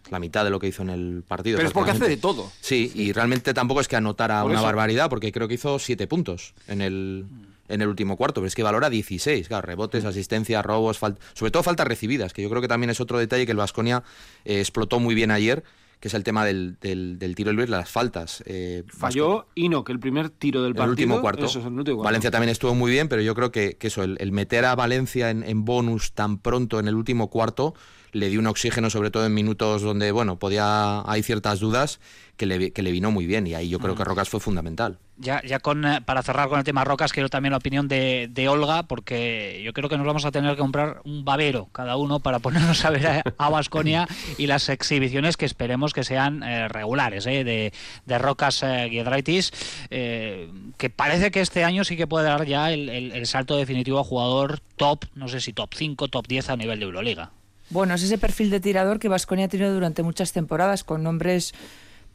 [0.10, 1.58] la mitad de lo que hizo en el partido.
[1.58, 2.52] Pero es porque hace de todo.
[2.62, 6.54] Sí, y realmente tampoco es que anotara una barbaridad, porque creo que hizo siete puntos
[6.68, 7.26] en el,
[7.68, 10.08] en el último cuarto, pero es que valora 16, claro, rebotes, mm.
[10.08, 13.52] asistencia, robos, sobre todo faltas recibidas, que yo creo que también es otro detalle que
[13.52, 14.04] el Vasconia
[14.44, 15.64] eh, explotó muy bien ayer
[16.00, 18.44] que es el tema del, del, tiro libre, las faltas.
[18.46, 20.92] Eh, Falló y no, que el primer tiro del partido.
[20.92, 21.48] último cuarto.
[21.98, 25.42] Valencia también estuvo muy bien, pero yo creo que, eso, el, meter a Valencia en,
[25.42, 27.74] en bonus tan pronto en el último cuarto
[28.16, 32.00] le dio un oxígeno, sobre todo en minutos donde, bueno, podía, hay ciertas dudas,
[32.38, 33.46] que le, que le vino muy bien.
[33.46, 34.98] Y ahí yo creo que Rocas fue fundamental.
[35.18, 38.30] Ya, ya con, eh, para cerrar con el tema Rocas, quiero también la opinión de,
[38.32, 41.98] de, Olga, porque yo creo que nos vamos a tener que comprar un babero cada
[41.98, 46.70] uno para ponernos a ver a Basconia y las exhibiciones que esperemos que sean eh,
[46.70, 47.74] regulares eh, de,
[48.06, 49.52] de, Rocas eh, Giedraitis,
[49.90, 53.58] eh, que parece que este año sí que puede dar ya el, el, el salto
[53.58, 57.32] definitivo a jugador top, no sé si top 5, top 10 a nivel de Euroliga.
[57.70, 61.54] Bueno, es ese perfil de tirador que Vasconia ha tenido durante muchas temporadas, con nombres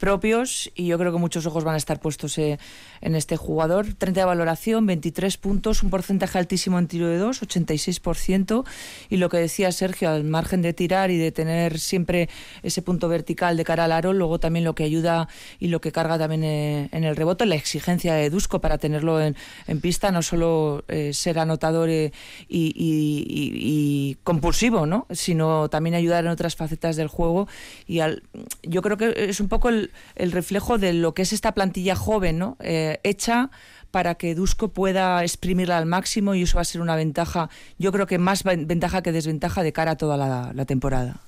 [0.00, 2.58] propios y yo creo que muchos ojos van a estar puestos eh,
[3.00, 3.86] en este jugador.
[3.94, 8.64] 30 de valoración, 23 puntos, un porcentaje altísimo en tiro de 2, 86%.
[9.10, 12.28] Y lo que decía Sergio, al margen de tirar y de tener siempre
[12.62, 15.28] ese punto vertical de cara al aro, luego también lo que ayuda
[15.60, 19.20] y lo que carga también eh, en el rebote, la exigencia de Dusko para tenerlo
[19.20, 19.36] en,
[19.80, 22.12] pista, no solo eh, ser anotador y,
[22.48, 25.06] y, y, y, compulsivo, ¿no?
[25.10, 27.46] sino también ayudar en otras facetas del juego.
[27.86, 28.22] Y al,
[28.62, 31.96] yo creo que es un poco el, el, reflejo de lo que es esta plantilla
[31.96, 32.56] joven, ¿no?
[32.60, 33.50] Eh, hecha
[33.90, 37.92] para que Dusko pueda exprimirla al máximo y eso va a ser una ventaja, yo
[37.92, 41.20] creo que más ventaja que desventaja de cara a toda la, la temporada.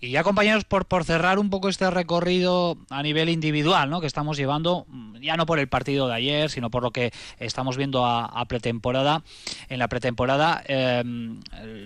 [0.00, 4.00] Y ya compañeros, por, por cerrar un poco este recorrido a nivel individual, ¿no?
[4.00, 4.86] Que estamos llevando,
[5.20, 9.22] ya no por el partido de ayer, sino por lo que estamos viendo a, pretemporada,
[9.68, 11.02] en la pretemporada, eh,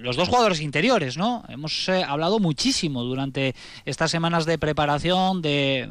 [0.02, 1.44] los dos jugadores interiores, ¿no?
[1.48, 5.88] Hemos eh, hablado muchísimo durante estas semanas de preparación, de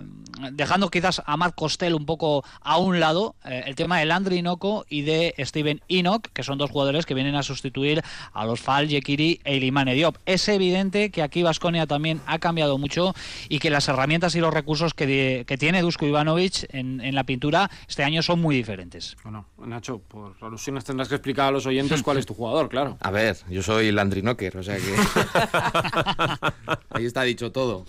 [0.51, 4.38] dejando quizás a Matt Costello un poco a un lado, eh, el tema de Landry
[4.38, 8.01] Inoco y de Steven Enoch, que son dos jugadores que vienen a sustituir
[8.33, 10.17] a los Fal, Yekiri e Ilimane Diop.
[10.25, 13.13] Es evidente que aquí Vasconia también ha cambiado mucho
[13.47, 17.15] y que las herramientas y los recursos que, de, que tiene Dusko Ivanovic en, en,
[17.15, 19.17] la pintura este año son muy diferentes.
[19.23, 22.97] Bueno, Nacho, por alusiones tendrás que explicar a los oyentes cuál es tu jugador, claro.
[23.02, 24.95] A ver, yo soy Landry Nocker, o sea que.
[26.89, 27.86] Ahí está dicho todo.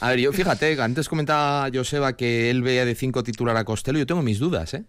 [0.00, 3.98] A ver, yo fíjate, antes comentaba Joseba que él veía de 5 titular a Costello,
[3.98, 4.84] yo tengo mis dudas, ¿eh?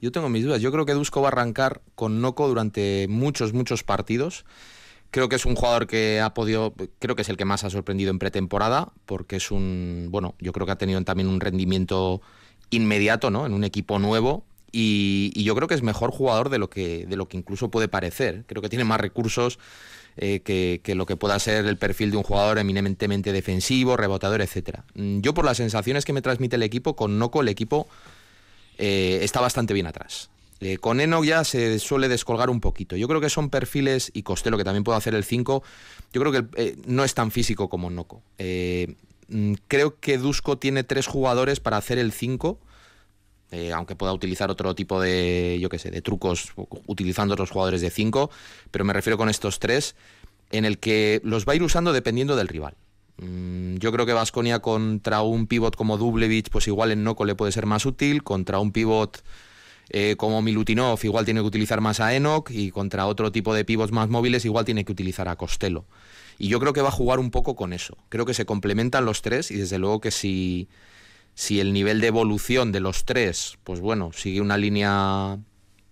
[0.00, 0.60] Yo tengo mis dudas.
[0.60, 4.44] Yo creo que Dusko va a arrancar con Noco durante muchos, muchos partidos.
[5.10, 7.70] Creo que es un jugador que ha podido, creo que es el que más ha
[7.70, 12.20] sorprendido en pretemporada, porque es un, bueno, yo creo que ha tenido también un rendimiento
[12.70, 13.46] inmediato, ¿no?
[13.46, 14.44] En un equipo nuevo.
[14.70, 17.88] Y, yo creo que es mejor jugador de lo que, de lo que incluso puede
[17.88, 18.44] parecer.
[18.46, 19.58] Creo que tiene más recursos
[20.18, 24.84] eh, que, lo que pueda ser el perfil de un jugador eminentemente defensivo, rebotador, etcétera.
[24.94, 27.88] Yo por las sensaciones que me transmite el equipo, con Noco el equipo
[28.76, 30.28] eh, está bastante bien atrás.
[30.60, 32.96] Eh, con Enoch ya se suele descolgar un poquito.
[32.96, 35.62] Yo creo que son perfiles, y Costello, que también puede hacer el 5,
[36.12, 38.22] yo creo que eh, no es tan físico como Noco.
[38.38, 38.96] Eh,
[39.68, 42.58] creo que Dusko tiene tres jugadores para hacer el 5,
[43.72, 46.52] aunque pueda utilizar otro tipo de, yo qué sé, de trucos
[46.86, 48.30] utilizando otros jugadores de 5,
[48.70, 49.96] pero me refiero con estos tres,
[50.50, 52.74] en el que los va a ir usando dependiendo del rival.
[53.18, 57.34] Mm, yo creo que Vasconia contra un pivot como Dublevich, pues igual en Noco le
[57.34, 59.22] puede ser más útil, contra un pivot
[59.90, 63.64] eh, como Milutinov igual tiene que utilizar más a Enoch y contra otro tipo de
[63.64, 65.84] pivots más móviles igual tiene que utilizar a Costello.
[66.38, 67.96] Y yo creo que va a jugar un poco con eso.
[68.08, 70.68] Creo que se complementan los tres y desde luego que si,
[71.34, 75.38] si el nivel de evolución de los tres, pues bueno, sigue una línea,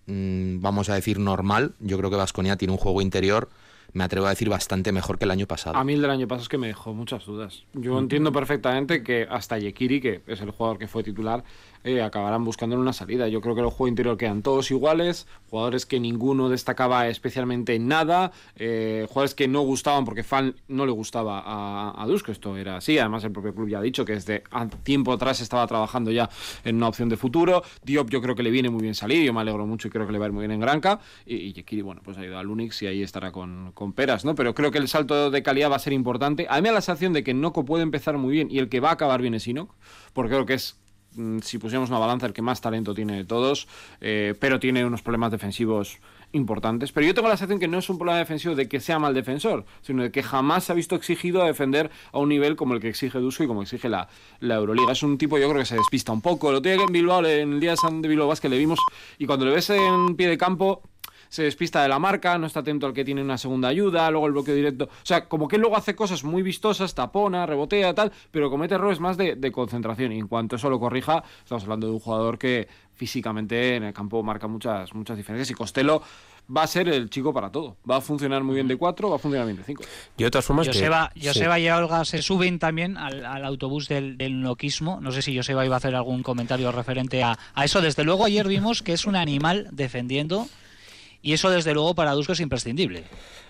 [0.05, 3.49] mmm, vamos a decir, normal, yo creo que Vasconia tiene un juego interior
[3.93, 5.77] me atrevo a decir bastante mejor que el año pasado.
[5.77, 7.65] A mí el del año pasado es que me dejó muchas dudas.
[7.73, 7.99] Yo mm.
[7.99, 11.43] entiendo perfectamente que hasta Yekiri, que es el jugador que fue titular,
[11.87, 13.27] eh, acabarán buscando una salida.
[13.27, 17.87] Yo creo que los juegos interior quedan todos iguales, jugadores que ninguno destacaba especialmente en
[17.87, 22.57] nada, eh, jugadores que no gustaban porque Fan no le gustaba a, a Dusko, esto
[22.57, 24.43] era así, además el propio club ya ha dicho que desde
[24.83, 26.29] tiempo atrás estaba trabajando ya
[26.63, 29.33] en una opción de futuro, Diop yo creo que le viene muy bien salir, yo
[29.33, 31.35] me alegro mucho y creo que le va a ir muy bien en Granca, y,
[31.35, 34.35] y Yekiri, bueno, pues ha ido al Unix y ahí estará con, con peras, ¿no?
[34.35, 36.47] Pero creo que el salto de calidad va a ser importante.
[36.49, 38.69] A mí me da la sensación de que Noco puede empezar muy bien y el
[38.69, 39.73] que va a acabar bien es Inok,
[40.13, 40.75] porque creo que es
[41.41, 43.67] si pusiéramos una balanza, el que más talento tiene de todos,
[44.01, 45.99] eh, pero tiene unos problemas defensivos
[46.31, 46.91] importantes.
[46.91, 49.13] Pero yo tengo la sensación que no es un problema defensivo de que sea mal
[49.13, 52.73] defensor, sino de que jamás se ha visto exigido a defender a un nivel como
[52.73, 54.91] el que exige Dusko y como exige la, la Euroliga.
[54.91, 56.51] Es un tipo, yo creo que se despista un poco.
[56.51, 58.79] Lo tiene que en Bilbao, en el día de San de Bilbao Basket le vimos,
[59.17, 60.81] y cuando le ves en pie de campo,
[61.29, 64.27] se despista de la marca, no está atento al que tiene una segunda ayuda, luego
[64.27, 64.85] el bloqueo directo.
[64.85, 68.99] O sea, como que luego hace cosas muy vistosas, tapona, rebotea, tal, pero comete errores
[68.99, 70.11] más de, de concentración.
[70.11, 73.93] Y en cuanto eso lo corrija, estamos hablando de un jugador que físicamente en el
[73.93, 75.49] campo marca muchas, muchas diferencias.
[75.51, 76.01] Y Costello
[76.55, 77.77] va a ser el chico para todo.
[77.89, 79.83] Va a funcionar muy bien de 4, va a funcionar bien de 5.
[80.17, 80.67] Y de todas formas.
[80.67, 81.61] Joseba, que, Joseba sí.
[81.61, 84.99] y Olga se suben también al, al autobús del, del, noquismo.
[85.01, 87.81] No sé si Joseba iba a hacer algún comentario referente a, a eso.
[87.81, 90.47] Desde luego, ayer vimos que es un animal defendiendo
[91.21, 93.03] y eso desde luego para Dusko es imprescindible.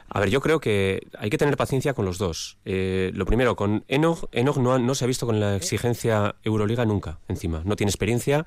[0.10, 2.58] A ver, yo creo que hay que tener paciencia con los dos.
[2.63, 6.86] Eh, lo primero, con Enoch, Enoch no, no, se ha visto con la exigencia Euroliga
[6.86, 7.62] nunca, encima.
[7.65, 8.45] No tiene experiencia,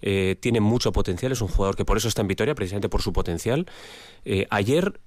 [0.00, 3.02] eh, tiene mucho potencial, es un jugador que por eso está en Vitoria, precisamente por
[3.02, 3.66] su potencial.
[4.24, 5.00] Eh, ayer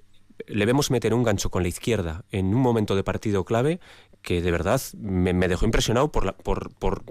[0.47, 3.79] le vemos meter un gancho con la izquierda en un momento de partido clave
[4.21, 7.03] que de verdad me, me dejó impresionado por, la, por, por,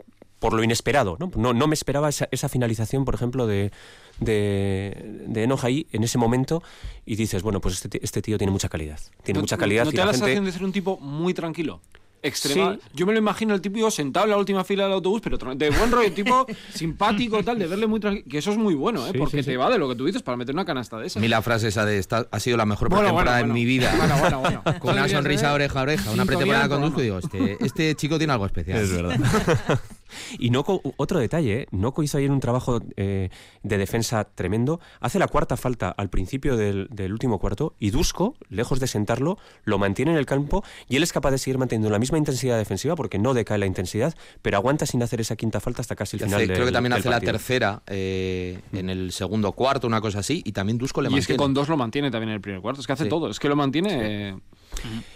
[0.44, 1.16] por lo inesperado.
[1.18, 1.30] ¿no?
[1.36, 3.72] No, no me esperaba esa, esa, finalización, por ejemplo, de,
[4.20, 6.62] de, de Enoja ahí en ese momento
[7.06, 9.00] y dices, bueno, pues este, este tío tiene mucha calidad.
[9.22, 9.84] Tiene ¿No, mucha calidad.
[9.84, 10.26] ¿No y te da la la gente...
[10.26, 11.80] sensación de ser un tipo muy tranquilo?
[12.20, 12.74] Extrema.
[12.74, 12.80] Sí.
[12.92, 15.70] Yo me lo imagino el tipo sentado en la última fila del autobús, pero de
[15.70, 18.26] buen rollo, tipo simpático, tal, de verle muy tranquilo.
[18.30, 19.12] Que eso es muy bueno, ¿eh?
[19.12, 21.06] Sí, porque sí, te va de lo que tú dices para meter una canasta de
[21.06, 21.16] esas.
[21.16, 23.54] A mí la frase esa de esta ha sido la mejor Bueno, pretemporada bueno, en
[23.54, 23.94] mi vida.
[23.96, 24.62] Bueno, bueno, bueno.
[24.78, 28.34] Con una sonrisa oreja a oreja, una pretemporada con y digo, este, este chico tiene
[28.34, 28.80] algo especial.
[28.80, 29.18] Es verdad.
[30.38, 31.66] y Noco, otro detalle, ¿eh?
[31.70, 33.30] Noco hizo ayer un trabajo eh,
[33.62, 34.80] de defensa tremendo.
[35.00, 39.38] Hace la cuarta falta al principio del, del, último cuarto y Dusko, lejos de sentarlo,
[39.64, 42.56] lo mantiene en el campo y él es capaz de seguir manteniendo la misma intensidad
[42.58, 46.16] defensiva porque no decae la intensidad, pero aguanta sin hacer esa quinta falta hasta casi
[46.16, 47.32] el Y final hace- del creo que también del hace partido.
[47.32, 51.18] la tercera eh, en el segundo cuarto, una cosa así, y también Dusko le Y
[51.18, 51.38] es que mantiene.
[51.38, 52.80] con dos lo mantiene también en el primer cuarto.
[52.80, 53.08] Es que hace Sí.
[53.10, 53.28] todo.
[53.30, 54.30] Es que lo mantiene.
[54.30, 54.36] eh,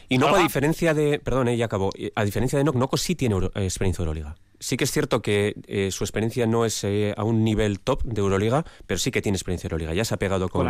[0.09, 1.18] Y Noco, a diferencia de.
[1.18, 1.90] Perdón, eh, ya acabó.
[2.14, 4.37] A diferencia de Noco, Noco sí tiene Euro- eh, experiencia de Euroliga.
[4.61, 8.03] Sí que es cierto que eh, su experiencia no es eh, a un nivel top
[8.03, 9.94] de Euroliga, pero sí que tiene experiencia de Euroliga.
[9.94, 10.62] Ya se ha pegado con.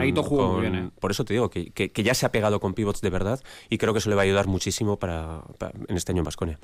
[0.61, 0.91] Bien, eh.
[1.01, 3.41] Por eso te digo que, que- que ya se ha pegado con pivots de verdad
[3.71, 6.25] y creo que eso le va a ayudar muchísimo para, para- en este año en
[6.25, 6.59] Basconia.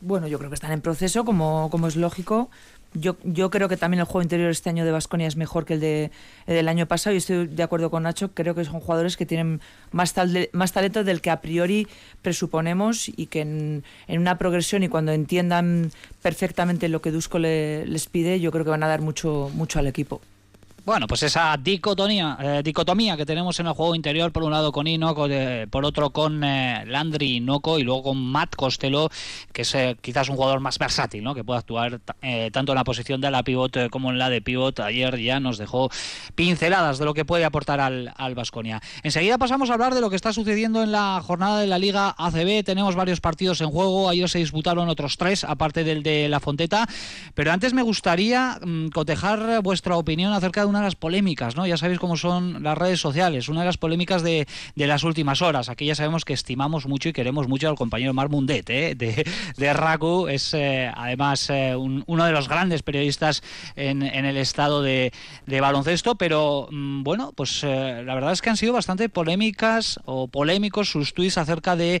[0.00, 2.50] Bueno, yo creo que están en proceso, como, como es lógico.
[2.94, 5.74] Yo, yo creo que también el juego interior este año de Basconia es mejor que
[5.74, 6.10] el, de,
[6.46, 8.32] el del año pasado y estoy de acuerdo con Nacho.
[8.34, 9.60] Creo que son jugadores que tienen
[9.92, 11.88] más, tal más talento del que a priori
[12.20, 15.90] presuponemos y que en, una progresión y cuando entiendan
[16.22, 19.78] perfectamente lo que Dusko le- les pide, yo creo que van a dar mucho, mucho
[19.78, 20.20] al equipo.
[20.84, 24.72] Bueno, pues esa dicotomía, eh, dicotomía que tenemos en el juego interior, por un lado
[24.72, 25.28] con Inoco,
[25.70, 29.08] por otro con eh, Landry Inoco y luego con Matt Costello,
[29.52, 31.36] que es eh, quizás un jugador más versátil, ¿no?
[31.36, 32.16] que puede actuar ta-
[32.50, 34.80] tanto en la posición de la pivot como en la de pivot.
[34.80, 35.88] Ayer ya nos dejó
[36.34, 38.34] pinceladas de lo que puede aportar al, al.
[39.04, 42.12] Enseguida pasamos a hablar de lo que está sucediendo en la jornada de la Liga
[42.18, 42.64] ACB.
[42.64, 46.88] Tenemos varios partidos en juego, ayer se disputaron otros tres, aparte del de la Fonteta.
[47.34, 51.66] Pero antes me gustaría mm, cotejar vuestra opinión acerca de una de las polémicas, ¿no?
[51.66, 55.42] Ya sabéis cómo son las redes sociales, una de las polémicas de, de las últimas
[55.42, 55.68] horas.
[55.68, 58.94] Aquí ya sabemos que estimamos mucho y queremos mucho al compañero Mar Mundet, ¿eh?
[58.94, 59.24] de,
[59.56, 60.32] de.
[60.32, 63.42] Es eh, además eh, un- uno de los grandes periodistas
[63.76, 65.12] en, en el estado de,
[65.46, 70.00] de baloncesto, pero mm, bueno, pues eh, la verdad es que han sido bastante polémicas
[70.04, 72.00] o polémicos sus tweets acerca de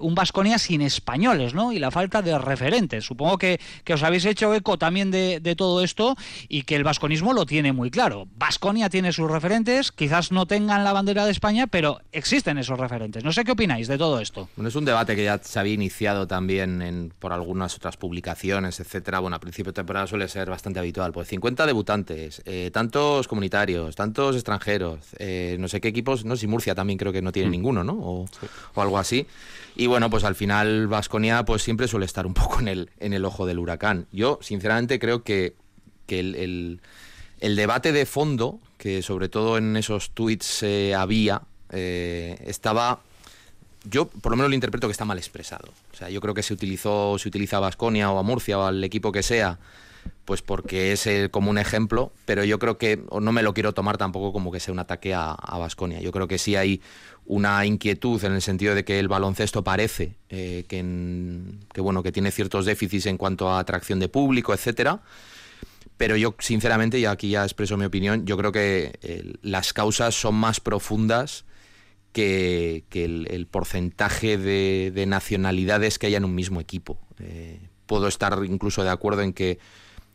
[0.00, 1.72] un Vasconia sin españoles, ¿no?
[1.72, 3.04] Y la falta de referentes.
[3.04, 6.16] Supongo que, que os habéis hecho eco también de, de todo esto
[6.48, 8.26] y que el vasconismo lo tiene muy claro.
[8.36, 13.24] Vasconia tiene sus referentes, quizás no tengan la bandera de España, pero existen esos referentes.
[13.24, 14.48] No sé qué opináis de todo esto.
[14.56, 18.80] Bueno, es un debate que ya se había iniciado también en- por algunas otras publicaciones,
[18.80, 19.18] etcétera.
[19.20, 21.12] Bueno, a principio de temporada suele ser bastante habitual.
[21.12, 26.42] Pues 50 debutantes, eh, tantos comunitarios, tantos extranjeros, eh, no sé qué equipos, no sé
[26.42, 27.94] si Murcia también creo que no tiene ninguno, ¿no?
[27.94, 28.26] O,
[28.74, 29.26] o algo así.
[29.74, 33.12] Y bueno, pues al final Vasconia pues siempre suele estar un poco en el, en
[33.12, 34.06] el ojo del huracán.
[34.12, 35.54] Yo, sinceramente, creo que,
[36.06, 36.80] que el, el-
[37.46, 43.00] el debate de fondo, que sobre todo en esos tweets eh, había, eh, estaba
[43.88, 45.68] yo por lo menos lo interpreto que está mal expresado.
[45.92, 48.64] O sea, yo creo que se utilizó, se utiliza a Basconia o a Murcia o
[48.64, 49.58] al equipo que sea,
[50.24, 53.72] pues porque es eh, como un ejemplo, pero yo creo que, no me lo quiero
[53.74, 56.00] tomar tampoco como que sea un ataque a Basconia.
[56.00, 56.80] Yo creo que sí hay
[57.26, 62.02] una inquietud en el sentido de que el baloncesto parece eh, que, en- que bueno
[62.02, 65.00] que tiene ciertos déficits en cuanto a atracción de público, etcétera.
[65.96, 70.14] Pero yo, sinceramente, y aquí ya expreso mi opinión, yo creo que eh, las causas
[70.14, 71.44] son más profundas
[72.12, 76.98] que, el, porcentaje de, de nacionalidades que haya en un mismo equipo.
[77.20, 79.58] Eh, puedo estar incluso de acuerdo en que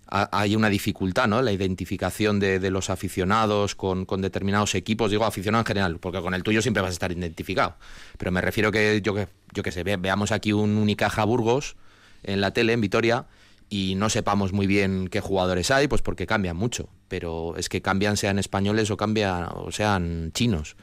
[0.07, 1.41] ha- hay una dificultad, ¿no?
[1.41, 6.43] La identificación de, los aficionados con, determinados equipos, digo aficionado en general, porque con el
[6.43, 7.75] tuyo siempre vas a estar identificado.
[8.17, 11.75] Pero me refiero que yo que, yo que sé, ve- veamos aquí un Unicaja Burgos
[12.23, 13.25] en la tele, en Vitoria,
[13.73, 16.89] y no sepamos muy bien qué jugadores hay, pues porque cambian mucho.
[17.07, 20.75] Pero es que cambian sean españoles o cambian o sean chinos.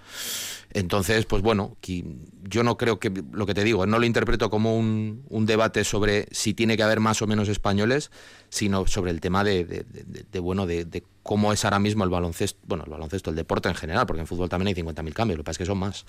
[0.73, 1.77] Entonces, pues bueno,
[2.45, 6.29] yo no creo que, lo que te digo, no lo interpreto como un, debate sobre
[6.31, 8.11] si tiene que haber más o menos españoles,
[8.49, 9.85] sino sobre el tema de,
[10.41, 14.07] bueno, de, cómo es ahora mismo el baloncesto, bueno, el baloncesto, el deporte en general,
[14.07, 16.07] porque en fútbol también hay 50.000 cambios, lo que pasa es que son más.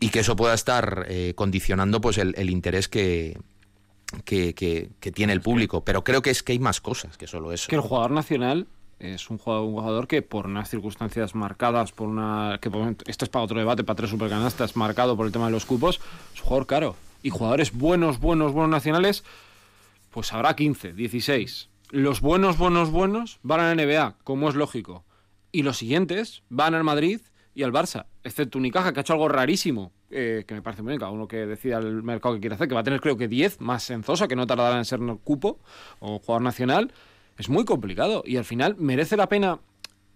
[0.00, 3.36] Y que eso pueda estar eh, condicionando pues el interés que,
[4.24, 5.84] que, que- que tiene el público.
[5.84, 7.68] Pero creo que es que hay más cosas que solo eso.
[7.68, 8.66] que el jugador nacional
[8.98, 12.70] es un jugador, un jugador que por unas circunstancias marcadas, por una que
[13.06, 16.00] esto es para otro debate, para tres supercanastas, marcado por el tema de los cupos,
[16.34, 16.96] es un jugador caro.
[17.22, 19.24] Y jugadores buenos, buenos, buenos nacionales,
[20.10, 21.68] pues habrá 15, 16.
[21.90, 25.04] Los buenos, buenos, buenos van a la NBA, como es lógico.
[25.50, 27.20] Y los siguientes van al Madrid
[27.54, 30.90] y al Barça, excepto Unicaja, que ha hecho algo rarísimo, eh, que me parece muy
[30.90, 33.16] bien, cada uno que decida el mercado que quiere hacer, que va a tener creo
[33.16, 35.58] que 10 más Senzosa, que no tardará en ser cupo
[36.00, 36.92] o jugador nacional,
[37.38, 38.22] es muy complicado.
[38.26, 39.60] Y al final merece la pena,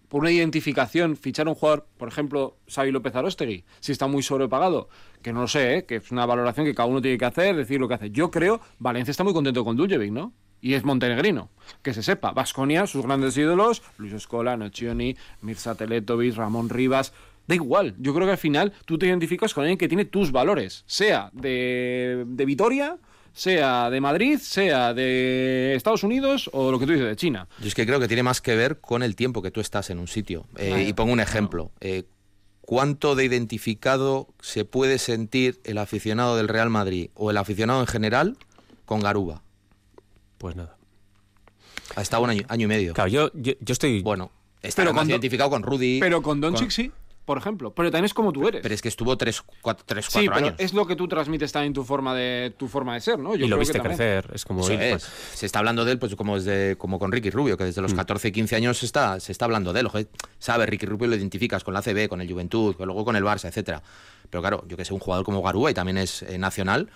[0.09, 4.89] por una identificación, fichar un jugador, por ejemplo, Xavi López Arostegui, si está muy sobrepagado,
[5.23, 5.85] que no lo sé, ¿eh?
[5.87, 8.11] que es una valoración que cada uno tiene que hacer, decir lo que hace.
[8.11, 10.33] Yo creo, Valencia está muy contento con Duljevic, ¿no?
[10.61, 11.51] y es montenegrino.
[11.83, 12.33] Que se sepa.
[12.33, 17.13] Vasconia, sus grandes ídolos, Luis Escola, Nocioni, Mirza Teletovic, Ramón Rivas.
[17.47, 17.95] Da igual.
[17.99, 20.85] Yo creo que al final tú te identificas con alguien que tiene tus valores.
[20.87, 22.99] Sea de, de Vitoria,
[23.33, 27.49] sea de Madrid, sea de Estados Unidos o lo que tú dices de China.
[27.61, 29.91] Yo es que creo que tiene más que ver con el tiempo que tú estás
[29.91, 30.47] en un sitio.
[30.57, 31.71] Eh, y pongo un ejemplo.
[31.81, 32.05] Eh,
[32.63, 37.87] ¿Cuánto de identificado se puede sentir el aficionado del Real Madrid o el aficionado en
[37.87, 38.37] general
[38.87, 39.43] con Garuba?
[40.39, 40.77] Pues nada.
[41.95, 42.93] Ha estado un año, y medio.
[42.95, 44.03] Claro, yo, yo, estoy.
[44.03, 44.33] Bueno,
[44.63, 46.01] está más identificado con Rudy.
[46.01, 46.91] Pero con Doncic sí
[47.27, 47.75] por ejemplo.
[47.75, 48.63] Pero también es como tú eres.
[48.63, 51.75] Pero es que estuvo tres, cuatro, tres, sí, pero es lo que tú transmites también
[51.75, 53.35] tu forma de tu forma de ser, ¿no?
[53.35, 55.03] Yo y lo viste crecer, es como pues.
[55.35, 57.93] Se está hablando de él, pues como desde, como con Ricky Rubio, que desde los
[57.93, 59.89] 14 y 15 años se está, se está hablando de él.
[60.39, 63.49] Sabe, Ricky Rubio lo identificas con la CB, con el Juventud, luego con el Barça,
[63.49, 63.83] etcétera.
[64.31, 66.89] Pero claro, yo que sé, un jugador como Garúa y también es eh, nacional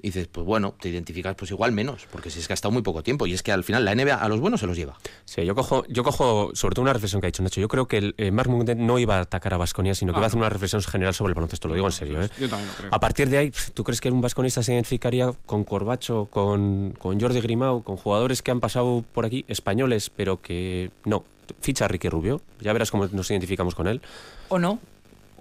[0.00, 2.72] y dices, pues bueno, te identificas pues igual menos, porque si es que ha estado
[2.72, 4.76] muy poco tiempo y es que al final la NBA a los buenos se los
[4.76, 4.96] lleva.
[5.24, 7.60] Sí, yo cojo, yo cojo sobre todo una reflexión que ha hecho Nacho.
[7.60, 10.26] Yo creo que el, eh, Mark no iba a atacar a Vasconia, sino que iba
[10.26, 12.22] a hacer una reflexión general sobre el baloncesto, lo digo en serio.
[12.22, 12.30] ¿eh?
[12.38, 12.90] Yo también lo creo.
[12.92, 17.20] A partir de ahí, ¿tú crees que un vasconista se identificaría con Corbacho, con, con
[17.20, 21.24] Jordi Grimau, con jugadores que han pasado por aquí, españoles, pero que no?
[21.60, 24.02] Ficha a Ricky Rubio, ya verás cómo nos identificamos con él.
[24.48, 24.78] ¿O no?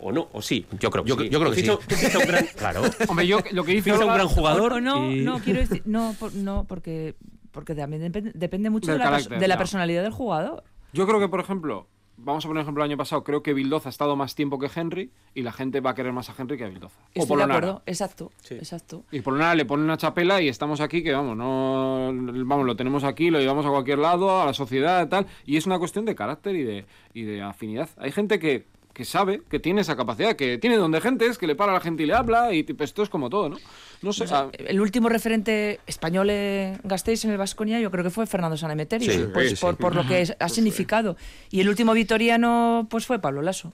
[0.01, 0.65] O no, o sí.
[0.79, 1.29] Yo creo, yo, sí.
[1.29, 1.69] yo creo que sí.
[1.69, 2.81] un gran, claro.
[3.07, 4.81] Hombre, yo lo que hice un gran jugador.
[4.81, 7.15] no, no, quiero decir, no, no porque,
[7.51, 10.63] porque también depende, mucho de la, de la personalidad del jugador.
[10.93, 11.87] Yo creo que, por ejemplo,
[12.17, 14.57] vamos a poner un ejemplo el año pasado, creo que Bildoza ha estado más tiempo
[14.59, 16.99] que Henry y la gente va a querer más a Henry que a Bildoza.
[17.13, 19.05] Estoy o de acuerdo, exacto, exacto.
[19.11, 22.11] Y Polonara le pone una chapela y estamos aquí que vamos, no
[22.45, 25.57] vamos, lo tenemos aquí, lo llevamos a cualquier lado, a la sociedad y tal, y
[25.57, 27.89] es una cuestión de carácter y de, y de afinidad.
[27.97, 28.65] Hay gente que
[28.97, 31.75] que sabe, que tiene esa capacidad, que tiene donde gente es, que le para a
[31.75, 33.57] la gente y le habla, y pues, esto es como todo, ¿no?
[34.01, 34.25] No sé.
[34.57, 39.31] el último referente español en Gasteiz en el Vasconia, yo creo que fue Fernando Sanemeterio,
[39.31, 41.15] pues, por, por, lo que ha pues significado.
[41.51, 43.71] Y el último vitoriano, pues fue Pablo Lasso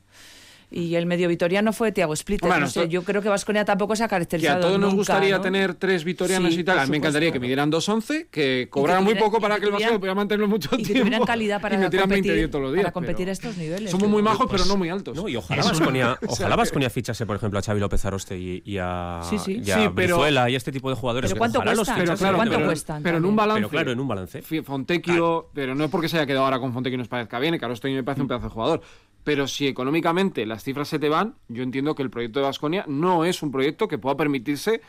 [0.73, 2.49] y el medio vitoriano fue Tiago Splitter.
[2.59, 4.59] no sé, yo creo que Vasconia tampoco se ha caracterizado.
[4.59, 6.79] Que a todos nos gustaría tener tres vitorianos y tal.
[6.79, 9.71] A mí me encantaría que me dieran 2-11, que cobraran muy poco para que, el
[9.71, 10.89] Vasconia pudiera mantenerlo mucho tiempo.
[10.89, 13.91] Y que tuvieran calidad para competir, todos los días, para competir a estos niveles.
[13.91, 15.15] Somos muy majos, pero no muy altos.
[15.15, 19.21] No, y ojalá Vasconia, ojalá Vasconia fichase, por ejemplo, a Xavi López Aroste y, a,
[19.29, 19.61] sí, sí.
[19.63, 21.29] y a Brizuela y este tipo de jugadores.
[21.29, 21.99] ¿Pero cuánto cuestan?
[21.99, 23.03] Pero, claro, ¿Cuánto cuestan?
[23.03, 23.59] Pero en un balance.
[23.59, 24.41] Pero claro, en un balance.
[24.63, 27.65] Fontecchio, pero no es porque se haya quedado ahora con Fontecchio nos parezca bien, que
[27.65, 28.81] Aroste me parece un pedazo de jugador
[29.23, 32.85] pero si económicamente las cifras se te van, yo entiendo que el proyecto de Vasconia
[32.87, 34.81] no es un proyecto que pueda permitirse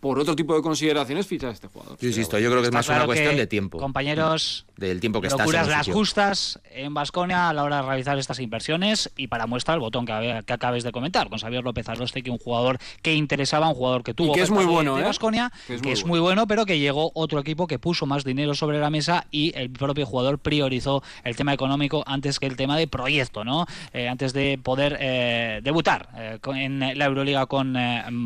[0.00, 1.98] por otro tipo de consideraciones fichar a este jugador.
[2.00, 3.78] Yo insisto, yo creo que es más una cuestión de tiempo.
[3.78, 8.38] Compañeros, del tiempo que locuras las justas en Basconia a la hora de realizar estas
[8.38, 12.22] inversiones y para muestra el botón que, que acabes de comentar con Xavier López Aroste,
[12.22, 15.52] que un jugador que interesaba, un jugador que tuvo que es muy bueno, de, Basconia,
[15.68, 15.78] ¿eh?
[15.82, 16.46] que, es, muy, bueno.
[16.46, 20.06] pero que llegó otro equipo que puso más dinero sobre la mesa y el propio
[20.06, 23.66] jugador priorizó el tema económico antes que el tema de proyecto, ¿no?
[23.92, 27.76] Eh, antes de poder eh, debutar en la Euroliga con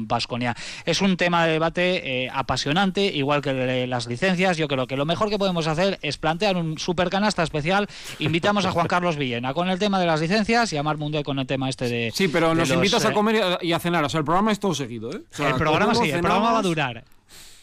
[0.07, 0.55] Basconia.
[0.85, 4.57] es un tema de debate apasionante, igual que las licencias.
[4.57, 7.89] Yo creo que lo mejor que podemos hacer es plantear un super canasta especial.
[8.19, 11.23] Invitamos a Juan Carlos Villena con el tema de las licencias y a Mar Mundial
[11.23, 12.11] con el tema este de.
[12.13, 14.05] Sí, pero nos invitas a eh, comer y a cenar.
[14.05, 15.23] O sea, el programa es todo seguido, ¿eh?
[15.39, 17.05] el programa sí, el programa va a durar.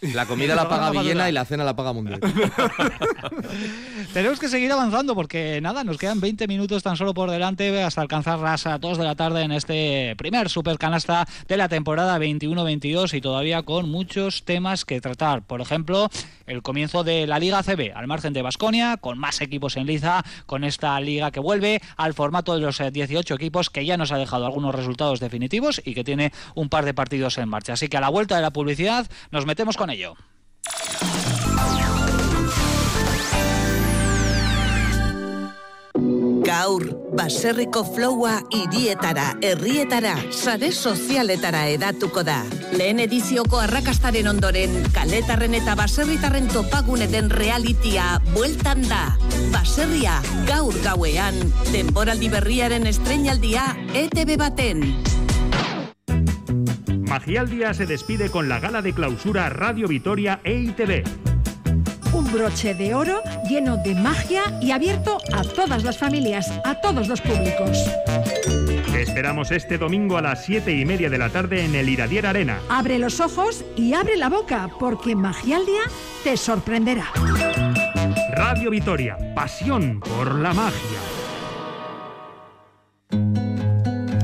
[0.01, 2.21] La comida la paga Villena y la cena la paga Mundial.
[4.13, 8.01] Tenemos que seguir avanzando porque nada, nos quedan 20 minutos tan solo por delante hasta
[8.01, 13.21] alcanzar las 2 de la tarde en este primer supercanasta de la temporada 21-22 y
[13.21, 15.41] todavía con muchos temas que tratar.
[15.41, 16.09] Por ejemplo,
[16.47, 20.23] el comienzo de la Liga CB al margen de Basconia, con más equipos en liza,
[20.45, 24.17] con esta liga que vuelve al formato de los 18 equipos que ya nos ha
[24.17, 27.73] dejado algunos resultados definitivos y que tiene un par de partidos en marcha.
[27.73, 30.15] Así que a la vuelta de la publicidad nos metemos con ello.
[36.49, 36.83] Gaur,
[37.13, 42.39] baserriko flowa irietara, herrietara, sare sozialetara edatuko da.
[42.73, 49.03] Lehen edizioko arrakastaren ondoren, kaletarren eta baserritarren topagune den realitia bueltan da.
[49.53, 50.17] Baserria,
[50.49, 51.37] gaur gauean,
[51.69, 54.85] denboraldi berriaren estrenaldia ETV baten.
[57.09, 61.03] Magialdía se despide con la gala de clausura Radio Vitoria EITV.
[62.13, 67.07] Un broche de oro lleno de magia y abierto a todas las familias, a todos
[67.07, 67.89] los públicos.
[68.91, 72.27] Te esperamos este domingo a las 7 y media de la tarde en el Iradier
[72.27, 72.59] Arena.
[72.69, 75.81] Abre los ojos y abre la boca, porque Magialdía
[76.23, 77.11] te sorprenderá.
[78.33, 81.18] Radio Vitoria, pasión por la magia.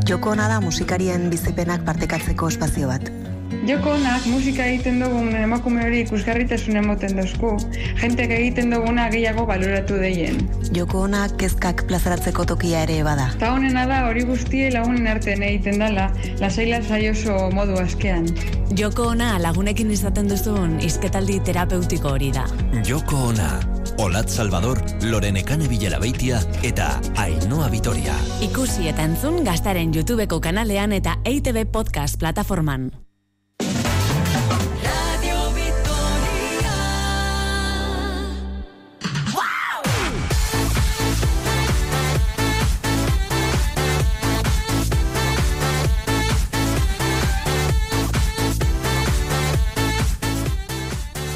[0.05, 3.07] Joko ona da musikarien bizipenak partekatzeko espazio bat.
[3.65, 7.55] Joko onak musika egiten dugun emakume hori ikusgarritasun emoten dozku.
[8.01, 10.37] Jentek egiten duguna gehiago baloratu deien.
[10.77, 13.31] Joko onak kezkak plazaratzeko tokia ere bada.
[13.41, 18.29] Ta honena da hori guztie lagunen artean egiten dala, lasaila saioso modu askean.
[18.77, 22.45] Joko ona lagunekin izaten duzun izketaldi terapeutiko hori da.
[22.85, 23.49] Joko ona,
[23.97, 24.81] Olat Salvador,
[25.11, 28.17] Lorenekane Villalabeitia eta Ainhoa Vitoria.
[28.43, 32.89] Ikusi eta entzun gaztaren YouTubeko kanalean eta EITB Podcast plataforman.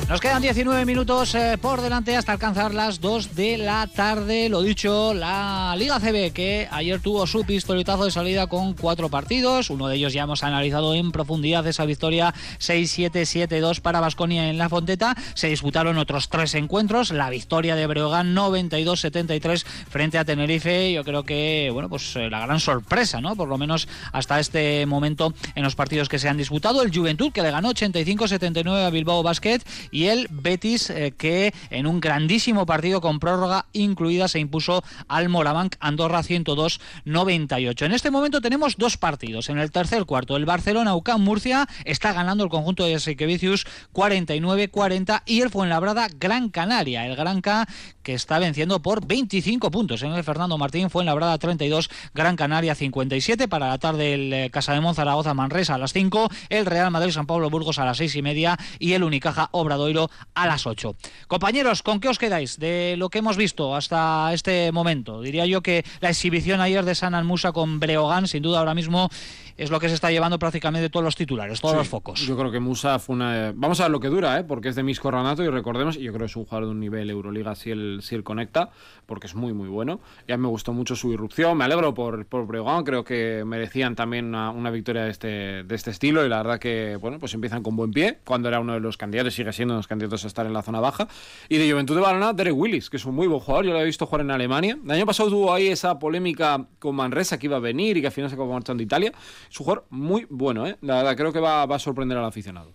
[0.10, 4.50] Nos quedan 19 minutos eh, por delante hasta alcanzar las 2 de la tarde.
[4.50, 9.70] Lo dicho, la Liga CB que ayer tuvo su pistoletazo de salida con cuatro partidos.
[9.70, 14.68] Uno de ellos ya hemos analizado en profundidad esa victoria 6-7-7-2 para Basconia en la
[14.68, 15.16] Fonteta.
[15.36, 17.12] Se disputaron otros tres encuentros.
[17.12, 20.92] La victoria de Breogán 92-73 frente a Tenerife.
[20.92, 23.36] Yo creo que, bueno, pues eh, la gran sorpresa, ¿no?
[23.36, 26.82] Por lo menos hasta este momento en los partidos que se han disputado.
[26.82, 29.62] El Juventud que le ganó 85-79 a Bilbao Basket
[30.08, 35.76] el Betis eh, que en un grandísimo partido con prórroga incluida se impuso al Morabanc
[35.80, 37.86] Andorra 102-98.
[37.86, 39.50] En este momento tenemos dos partidos.
[39.50, 45.24] En el tercer cuarto, el Barcelona UCAM Murcia está ganando el conjunto de Sequevicius 49-40
[45.26, 47.06] y el Fuenlabrada Gran Canaria.
[47.06, 47.68] El Granca
[48.10, 53.48] que está venciendo por 25 puntos en el Fernando Martín Fuenlabrada 32, Gran Canaria 57
[53.48, 57.12] para la tarde el eh, Casa de Zaragoza Manresa a las 5, el Real Madrid
[57.12, 60.96] San Pablo Burgos a las 6 y media y el Unicaja Obradoiro a las 8.
[61.28, 65.22] Compañeros, ¿con qué os quedáis de lo que hemos visto hasta este momento?
[65.22, 69.12] Diría yo que la exhibición ayer de San Almusa con Breogán, sin duda ahora mismo
[69.60, 72.20] es lo que se está llevando prácticamente todos los titulares, todos Sí, los focos.
[72.22, 73.52] Yo creo que Musa fue una.
[73.56, 74.44] Vamos a ver lo que dura, ¿eh?
[74.44, 76.72] porque es de Misco Ranato y recordemos, y yo creo que es un jugador de
[76.72, 78.70] un nivel Euroliga si él, si él conecta,
[79.06, 80.00] porque es muy, muy bueno.
[80.28, 84.26] Ya me gustó mucho su irrupción, me alegro por, por Breogán, creo que merecían también
[84.26, 85.28] una, una victoria de este,
[85.64, 88.60] de este estilo y la verdad que, bueno, pues empiezan con buen pie, cuando era
[88.60, 90.80] uno de los candidatos, sigue siendo uno de los candidatos a estar en la zona
[90.80, 91.08] baja.
[91.50, 93.82] Y de Juventud de Balona, Derek Willis, que es un muy buen jugador, yo lo
[93.82, 94.78] he visto jugar en Alemania.
[94.84, 98.08] El año pasado tuvo ahí esa polémica con Manresa que iba a venir y que
[98.08, 99.12] al final se acabó marchando a Italia.
[99.50, 100.78] Es un jugador muy bueno, ¿eh?
[100.82, 102.74] La verdad, creo que va, va a sorprender al aficionado.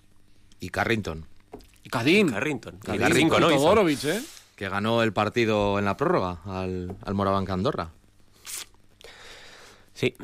[0.60, 1.26] Y Carrington.
[1.82, 2.30] Y Cadín.
[2.30, 2.76] Carrington.
[2.82, 3.50] Y Cadín con hizo.
[3.56, 4.20] Todorovic, ¿eh?
[4.56, 7.90] Que ganó el partido en la prórroga al, al Andorra.
[9.94, 10.14] Sí.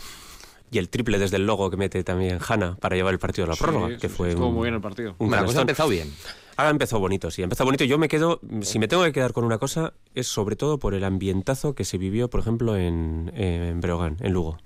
[0.72, 3.48] Y el triple desde el logo que mete también Hanna para llevar el partido a
[3.48, 5.10] la Sí, prórroga, sí, que sí, fue estuvo un- muy bien el partido.
[5.18, 6.12] un Bueno, la cosa ha empezado bien.
[6.56, 7.84] Ahora empezó bonito, sí, empezó bonito.
[7.84, 10.94] Yo me quedo, si me tengo que quedar con una cosa, es sobre todo por
[10.94, 14.58] el ambientazo que se vivió, por ejemplo, en, en Breogán, en Lugo.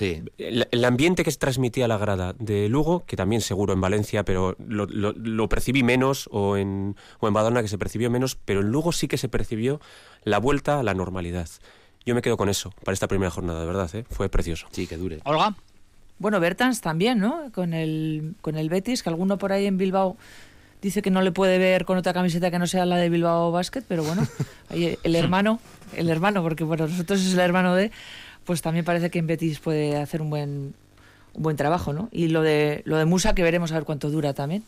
[0.00, 0.22] Sí.
[0.38, 3.82] El, el ambiente que se transmitía a la grada de Lugo, que también seguro en
[3.82, 8.10] Valencia, pero lo, lo- lo percibí menos, o en, o en Badona que se percibió
[8.10, 9.78] menos, pero en Lugo sí que se percibió
[10.24, 11.48] la vuelta a la normalidad.
[12.06, 14.06] Yo me quedo con eso para esta primera jornada, de verdad, ¿eh?
[14.08, 14.68] fue precioso.
[14.70, 15.20] Sí, que dure.
[15.24, 15.54] Olga.
[16.18, 17.50] Bueno, Bertans también, ¿no?
[17.52, 20.16] Con el, con el Betis, que alguno por ahí en Bilbao
[20.82, 23.50] dice que no le puede ver con otra camiseta que no sea la de Bilbao
[23.52, 24.26] Basket, pero bueno,
[24.70, 25.60] ahí el hermano,
[25.94, 27.90] el hermano, porque bueno, nosotros es el hermano de,
[28.50, 30.74] pues también parece que en Betis puede hacer un buen,
[31.34, 32.08] un buen trabajo, ¿no?
[32.10, 34.64] Y lo de, lo de Musa, que veremos a ver cuánto dura también.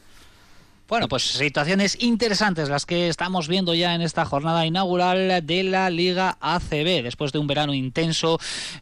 [0.92, 5.88] Bueno, pues situaciones interesantes las que estamos viendo ya en esta jornada inaugural de la
[5.88, 8.38] Liga ACB, después de un verano intenso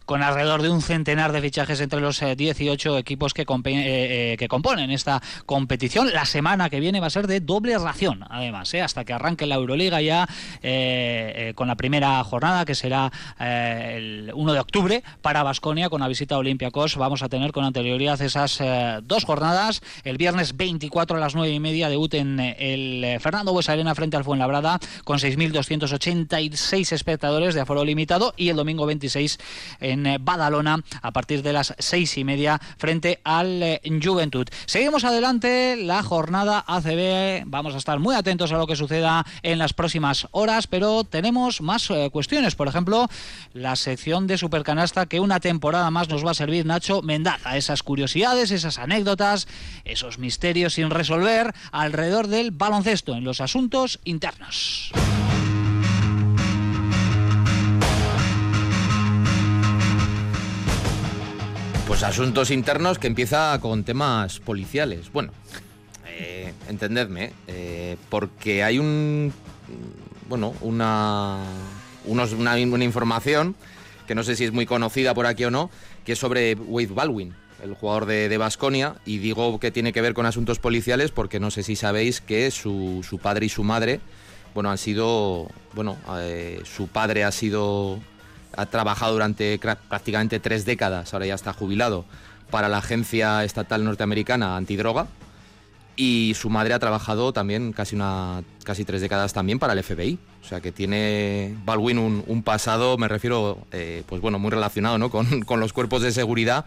[0.07, 4.33] con alrededor de un centenar de fichajes entre los eh, 18 equipos que, compe- eh,
[4.33, 6.13] eh, que componen esta competición.
[6.13, 9.47] La semana que viene va a ser de doble ración, además, eh, hasta que arranque
[9.47, 10.25] la Euroliga ya
[10.65, 13.95] eh, eh, con la primera jornada, que será eh,
[14.27, 16.97] el 1 de octubre para Basconia con la visita a Olympiacos.
[16.97, 21.53] Vamos a tener con anterioridad esas eh, dos jornadas, el viernes 24 a las 9
[21.55, 27.61] y media de en el Fernando Buesa Arena frente al Fuenlabrada con 6.286 espectadores de
[27.61, 29.39] aforo limitado y el domingo 26
[29.81, 34.49] en Badalona a partir de las seis y media frente al Juventud.
[34.65, 37.45] Seguimos adelante la jornada ACB.
[37.47, 41.61] Vamos a estar muy atentos a lo que suceda en las próximas horas, pero tenemos
[41.61, 42.55] más cuestiones.
[42.55, 43.09] Por ejemplo,
[43.53, 47.57] la sección de Supercanasta que una temporada más nos va a servir Nacho Mendaza.
[47.57, 49.49] Esas curiosidades, esas anécdotas,
[49.85, 51.53] esos misterios sin resolver
[51.91, 54.93] alrededor del baloncesto en los asuntos internos.
[61.89, 65.11] Pues asuntos internos que empieza con temas policiales.
[65.13, 65.33] Bueno,
[66.07, 69.33] eh, entendedme, eh, porque hay un,
[70.29, 71.39] bueno, una,
[72.05, 73.57] unos, una, una información
[74.07, 75.71] que no sé si es muy conocida por aquí o no,
[76.05, 80.15] que es sobre Wade Baldwin, el jugador de Basconia, y digo que tiene que ver
[80.15, 84.01] con asuntos policiales porque no sé si sabéis que su, su padre y su madre,
[84.55, 87.99] bueno, han sido, bueno, eh, su padre ha sido,
[88.57, 92.05] ha trabajado durante prácticamente tres décadas, ahora ya está jubilado,
[92.51, 95.07] para la agencia estatal norteamericana antidroga,
[95.97, 100.19] y su madre ha trabajado también casi una casi tres décadas también para el FBI
[100.41, 105.11] o sea que tiene Baldwin un, pasado me refiero eh, pues bueno muy relacionado ¿no?
[105.11, 106.65] con, con, los cuerpos de seguridad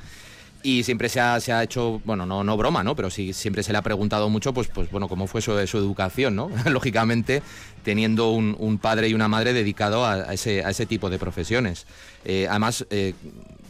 [0.63, 3.63] y siempre se ha, se ha hecho bueno no no broma no pero sí siempre
[3.63, 7.43] se le ha preguntado mucho pues pues bueno cómo fue su, su educación no lógicamente
[7.83, 11.85] teniendo un, un, padre y una madre dedicado a, ese, a ese tipo de profesiones.
[12.25, 13.13] Eh, además eh,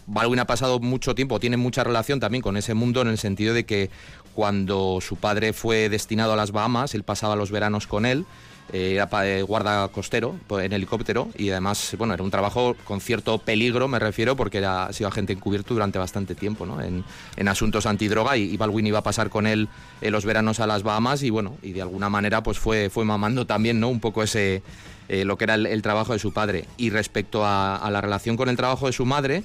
[0.06, 3.54] Baldwin ha pasado mucho tiempo, tiene mucha relación también con ese mundo en el sentido
[3.54, 3.90] de que
[4.36, 8.26] cuando su padre fue destinado a las Bahamas, él pasaba los veranos con él,
[8.72, 13.38] era eh, guarda costero pues, en helicóptero y además, bueno, era un trabajo con cierto
[13.38, 16.82] peligro, me refiero, porque era, ha sido agente encubierto durante bastante tiempo, ¿no?
[16.82, 17.04] En,
[17.36, 19.68] en asuntos antidroga y, y, Baldwin iba a pasar con él
[20.02, 23.06] eh, los veranos a las Bahamas y bueno, y de alguna manera pues fue, fue
[23.06, 23.90] mamando también, ¿no?
[23.90, 24.64] Un poco ese,
[25.10, 26.66] eh, lo que era el, trabajo de su padre.
[26.78, 29.44] Y respecto a la relación con el trabajo de su madre,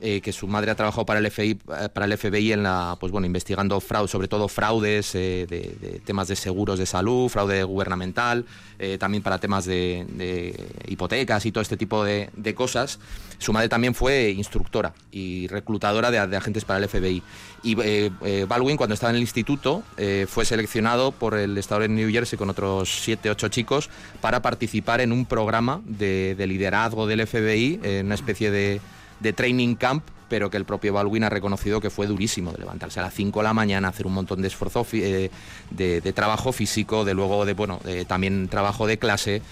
[0.00, 3.12] eh, que su madre ha trabajado para el FBI, para el FBI en la, pues
[3.12, 8.44] bueno, investigando fraude, sobre todo fraudes eh, de, temas de seguros de salud, fraude gubernamental,
[8.78, 10.54] eh, también para temas de,
[10.88, 12.98] hipotecas y todo este tipo de, cosas.
[13.38, 17.22] Su madre también fue instructora y reclutadora de, agentes para el FBI.
[17.62, 19.82] Y eh, Baldwin, cuando estaba en el instituto,
[20.28, 23.90] fue seleccionado por el estado de New Jersey con otros 7, 8 chicos
[24.20, 28.80] para participar en un programa de, liderazgo del FBI, una especie de
[29.24, 33.00] de training camp, pero que el propio Baldwin ha reconocido que fue durísimo, de levantarse
[33.00, 35.30] a las 5 de la mañana, hacer un montón de esfuerzo, eh,
[35.70, 39.42] de, trabajo físico, de luego de, bueno, también trabajo de clase.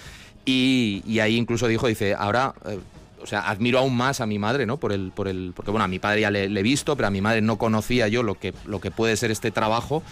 [0.44, 2.54] Y, y, ahí incluso dijo, dice, ahora...
[2.66, 2.78] Eh,
[3.20, 4.78] o sea, admiro aún más a mi madre, ¿no?
[4.78, 7.06] Por el, por el, porque bueno, a mi padre ya le, le, he visto, pero
[7.06, 10.02] a mi madre no conocía yo lo que, lo que puede ser este trabajo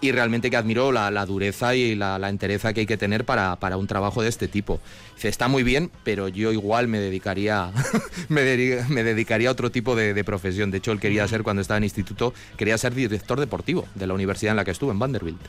[0.00, 3.24] y realmente que admiro la, la dureza y la, la, entereza que hay que tener
[3.24, 4.80] para, para, un trabajo de este tipo.
[5.14, 7.70] Dice, está muy bien, pero yo igual me dedicaría,
[8.28, 10.70] me, de, me, dedicaría a otro tipo de, de, profesión.
[10.70, 14.14] De hecho, él quería ser, cuando estaba en instituto, quería ser director deportivo de la
[14.14, 15.40] universidad en la que estuvo, en Vanderbilt.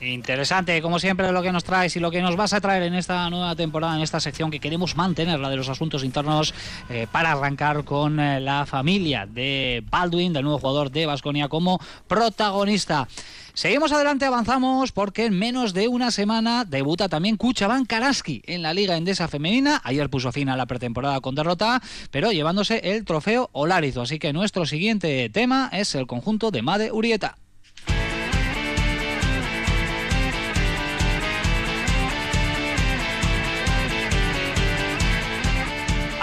[0.00, 2.94] Interesante, como siempre, lo que nos traes y lo que nos vas a traer en
[2.94, 6.54] esta nueva temporada, en esta sección que queremos mantener, la de los asuntos internos,
[6.90, 11.80] eh, para arrancar con eh, la familia de Baldwin, del nuevo jugador de Basconia, como
[12.06, 13.08] protagonista.
[13.56, 18.74] Seguimos adelante, avanzamos porque en menos de una semana debuta también Kuchaban Karaski en la
[18.74, 19.80] Liga Endesa Femenina.
[19.84, 21.80] Ayer puso fin a la pretemporada con derrota,
[22.10, 24.02] pero llevándose el trofeo Olarizo.
[24.02, 27.38] Así que nuestro siguiente tema es el conjunto de Made Urieta.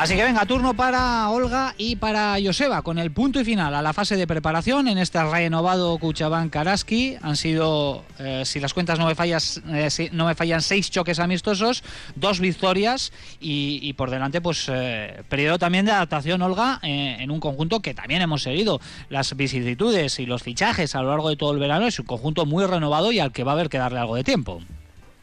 [0.02, 3.84] Así que venga, turno para Olga y para Joseba, con el punto y final a
[3.84, 7.18] la fase de preparación en este renovado Cuchabán Karaski.
[7.22, 11.20] Han sido, eh, si las cuentas no me, fallas, eh, no me fallan, seis choques
[11.20, 11.84] amistosos,
[12.16, 17.30] dos victorias y, y por delante, pues, eh, periodo también de adaptación, Olga, eh, en
[17.30, 21.36] un conjunto que también hemos seguido las vicisitudes y los fichajes a lo largo de
[21.36, 21.86] todo el verano.
[21.86, 24.24] Es un conjunto muy renovado y al que va a haber que darle algo de
[24.24, 24.64] tiempo.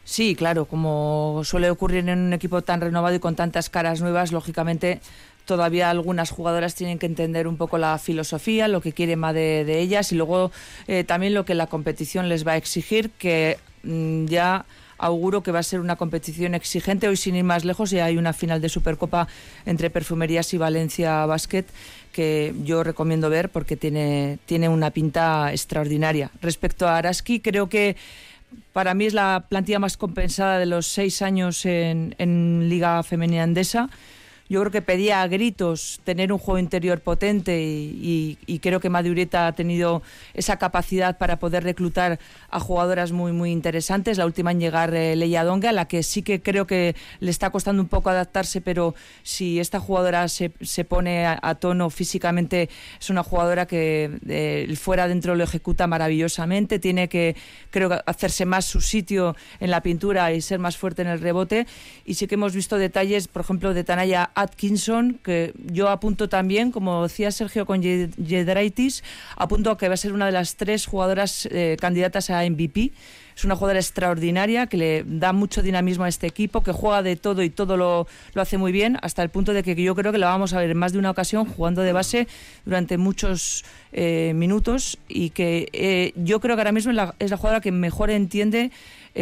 [0.09, 4.31] Sí, claro, como suele ocurrir en un equipo tan renovado y con tantas caras nuevas,
[4.31, 5.01] lógicamente
[5.45, 9.79] todavía algunas jugadoras tienen que entender un poco la filosofía, lo que quiere más de,
[9.79, 10.51] ellas y luego
[10.87, 14.65] eh, también lo que la competición les va a exigir, que mmm, ya
[14.97, 17.07] auguro que va a ser una competición exigente.
[17.07, 19.27] Hoy, sin ir más lejos, ya hay una final de Supercopa
[19.67, 21.65] entre Perfumerías y Valencia Basket
[22.11, 26.31] que yo recomiendo ver porque tiene, tiene una pinta extraordinaria.
[26.41, 27.95] Respecto a Araski, creo que
[28.73, 33.89] para mí es la plantilla más compensada de los seis años en, Liga Femenina Andesa.
[34.49, 39.47] Yo creo que pedía a gritos tener un juego interior potente y, creo que Madureta
[39.47, 40.01] ha tenido
[40.33, 42.19] esa capacidad para poder reclutar
[42.49, 44.17] a jugadoras muy muy interesantes.
[44.17, 47.31] La última en llegar, eh, Leia Donga, a la que sí que creo que le
[47.31, 52.69] está costando un poco adaptarse, pero si esta jugadora se, se pone a, tono físicamente,
[52.99, 56.79] es una jugadora que eh, fuera dentro lo ejecuta maravillosamente.
[56.79, 57.35] Tiene que,
[57.69, 61.67] creo, hacerse más su sitio en la pintura y ser más fuerte en el rebote.
[62.05, 66.71] Y sí que hemos visto detalles, por ejemplo, de Tanaya Atkinson, que yo apunto también,
[66.71, 69.03] como decía Sergio con Jedraitis,
[69.35, 72.91] apunto que va a ser una de las tres jugadoras eh, candidatas a MVP.
[73.35, 77.15] Es una jugadora extraordinaria que le da mucho dinamismo a este equipo, que juega de
[77.15, 80.11] todo y todo lo, lo, hace muy bien, hasta el punto de que yo creo
[80.11, 82.27] que la vamos a ver en más de una ocasión jugando de base
[82.65, 83.63] durante muchos
[83.93, 88.09] eh, minutos y que eh, yo creo que ahora mismo es la jugadora que mejor
[88.09, 88.71] entiende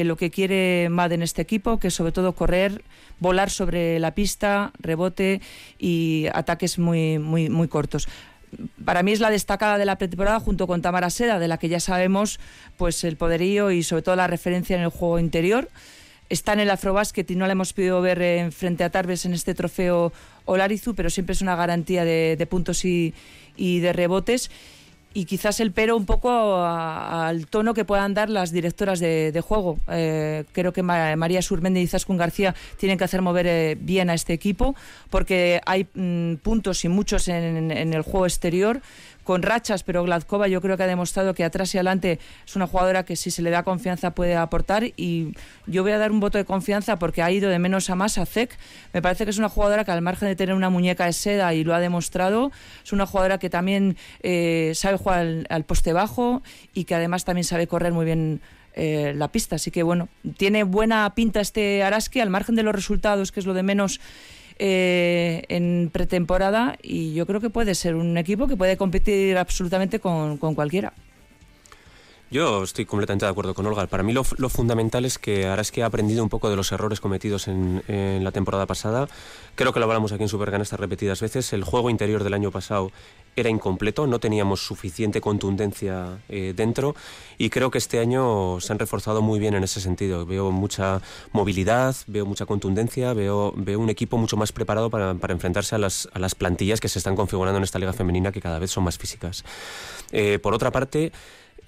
[0.03, 2.83] lo que quiere Mad en este equipo, que es sobre todo correr,
[3.19, 5.41] volar sobre la pista, rebote
[5.79, 8.07] y ataques muy, muy, muy cortos
[8.83, 11.69] para mí es la destacada de la pretemporada junto con Tamara Seda, de la que
[11.69, 12.39] ya sabemos
[12.77, 15.69] pues el poderío y sobre todo la referencia en el juego interior.
[16.29, 19.33] Está en el Afrobasket y no la hemos podido ver en frente a Tarbes en
[19.33, 20.11] este trofeo
[20.45, 23.13] Olarizu, pero siempre es una garantía de, puntos y,
[23.55, 24.51] y de rebotes
[25.17, 29.79] y quizás el pero un poco al tono que puedan dar las directoras de, juego.
[29.87, 34.13] Eh, creo que María Surmendi y Zaskun García tienen que hacer mover eh, bien a
[34.13, 34.75] este equipo
[35.09, 38.79] porque hay mm, puntos y muchos en, el juego exterior
[39.27, 42.65] con rachas, pero Gladkova yo creo que ha demostrado que atrás y adelante es una
[42.65, 45.33] jugadora que si se le da confianza puede aportar y
[45.65, 48.17] yo voy a dar un voto de confianza porque ha ido de menos a más
[48.17, 48.57] a Zek.
[48.93, 51.53] Me parece que es una jugadora que al margen de tener una muñeca de seda
[51.53, 52.53] y lo ha demostrado,
[52.85, 56.41] es una jugadora que también eh, sabe jugar al, poste bajo
[56.73, 58.39] y que además también sabe correr muy bien
[58.75, 59.57] eh, la pista.
[59.57, 60.07] Así que bueno,
[60.37, 63.99] tiene buena pinta este Araski al margen de los resultados, que es lo de menos
[64.59, 69.99] eh, en pretemporada y yo creo que puede ser un equipo que puede competir absolutamente
[69.99, 70.93] con, con cualquiera.
[72.29, 73.87] Yo estoy completamente de acuerdo con Olga.
[73.87, 76.73] Para mí lo, fundamental es que ahora es que ha aprendido un poco de los
[76.73, 77.83] errores cometidos en,
[78.21, 79.07] la temporada pasada.
[79.55, 81.53] Creo que lo hablamos aquí en estas repetidas veces.
[81.53, 82.91] El juego interior del año pasado
[83.37, 86.95] era incompleto, no teníamos suficiente contundencia eh, dentro
[87.37, 90.25] y creo que este año se han reforzado muy bien en ese sentido.
[90.25, 91.01] Veo mucha
[91.31, 96.09] movilidad, veo mucha contundencia, veo, veo un equipo mucho más preparado para, enfrentarse a las,
[96.13, 98.83] a las, plantillas que se están configurando en esta liga femenina que cada vez son
[98.83, 99.45] más físicas.
[100.11, 101.11] Eh, por otra parte,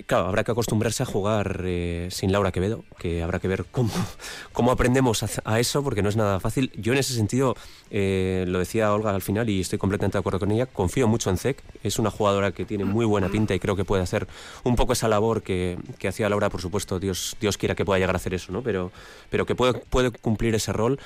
[0.05, 3.91] Claro, habrá que acostumbrarse a jugar eh, sin Laura Quevedo, que habrá que ver cómo,
[4.53, 6.71] cómo aprendemos a, eso, porque no es nada fácil.
[6.75, 7.55] Yo en ese sentido,
[7.91, 11.29] eh, lo decía Olga al final y estoy completamente de acuerdo con ella, confío mucho
[11.29, 14.27] en Zek, es una jugadora que tiene muy buena pinta y creo que puede hacer
[14.63, 17.99] un poco esa labor que, que hacía Laura, por supuesto, Dios, Dios quiera que pueda
[17.99, 18.63] llegar a hacer eso, ¿no?
[18.63, 18.91] pero,
[19.29, 20.99] pero que puede, puede cumplir ese rol.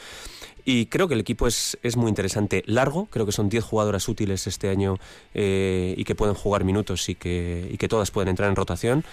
[0.66, 2.64] Y creo que el equipo es, es muy interesante.
[2.66, 4.98] Largo, creo que son 10 jugadoras útiles este año
[5.34, 9.04] eh, y que pueden jugar minutos y que, y que todas pueden entrar en rotación.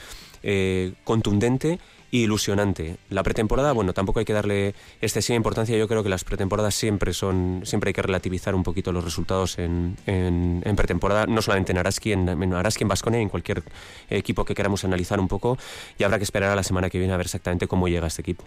[0.43, 1.79] Eh, contundente
[2.13, 2.97] e ilusionante.
[3.09, 5.77] La pretemporada, bueno, tampoco hay que darle excesiva importancia.
[5.77, 9.59] Yo creo que las pretemporadas siempre son, siempre hay que relativizar un poquito los resultados
[9.59, 13.63] en, en, pretemporada, no solamente en Araski, en, en Araski, en en cualquier
[14.09, 15.59] equipo que queramos analizar un poco.
[15.99, 18.23] Y habrá que esperar a la semana que viene a ver exactamente cómo llega este
[18.23, 18.45] equipo.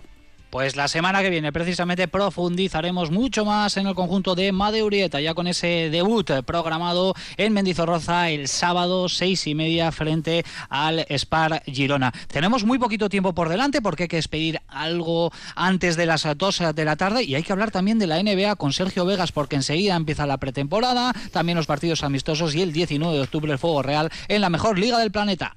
[0.54, 5.34] Pues la semana que viene precisamente profundizaremos mucho más en el conjunto de Madeurieta, ya
[5.34, 12.14] con ese debut programado en Mendizorroza el sábado seis y media frente al Spar Girona.
[12.28, 16.62] Tenemos muy poquito tiempo por delante porque hay que despedir algo antes de las dos
[16.76, 19.56] de la tarde y hay que hablar también de la NBA con Sergio Vegas porque
[19.56, 23.82] enseguida empieza la pretemporada, también los partidos amistosos y el 19 de octubre el Fuego
[23.82, 25.56] Real en la mejor liga del planeta.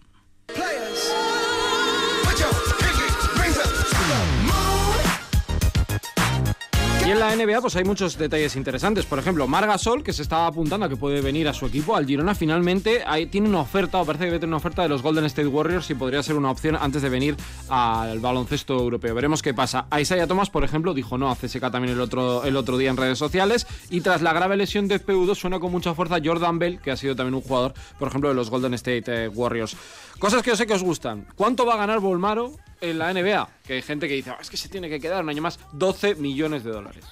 [7.06, 9.06] Y en la NBA pues hay muchos detalles interesantes.
[9.06, 11.94] Por ejemplo, Marga Sol, que se estaba apuntando a que puede venir a su equipo,
[11.94, 15.24] al Girona, finalmente tiene una oferta, o parece que tiene una oferta de los Golden
[15.26, 17.36] State Warriors y podría ser una opción antes de venir
[17.68, 19.14] al baloncesto europeo.
[19.14, 19.86] Veremos qué pasa.
[19.88, 22.90] A Isaiah Thomas, por ejemplo, dijo no a CSK también el otro, el otro día
[22.90, 23.68] en redes sociales.
[23.88, 26.96] Y tras la grave lesión de FPU2 suena con mucha fuerza Jordan Bell, que ha
[26.96, 29.76] sido también un jugador, por ejemplo, de los Golden State eh, Warriors.
[30.18, 31.28] Cosas que yo sé que os gustan.
[31.36, 33.48] ¿Cuánto va a ganar Volmaro en la NBA?
[33.64, 35.58] Que hay gente que dice, ah, es que se tiene que quedar un año más,
[35.72, 37.04] 12 millones de dólares.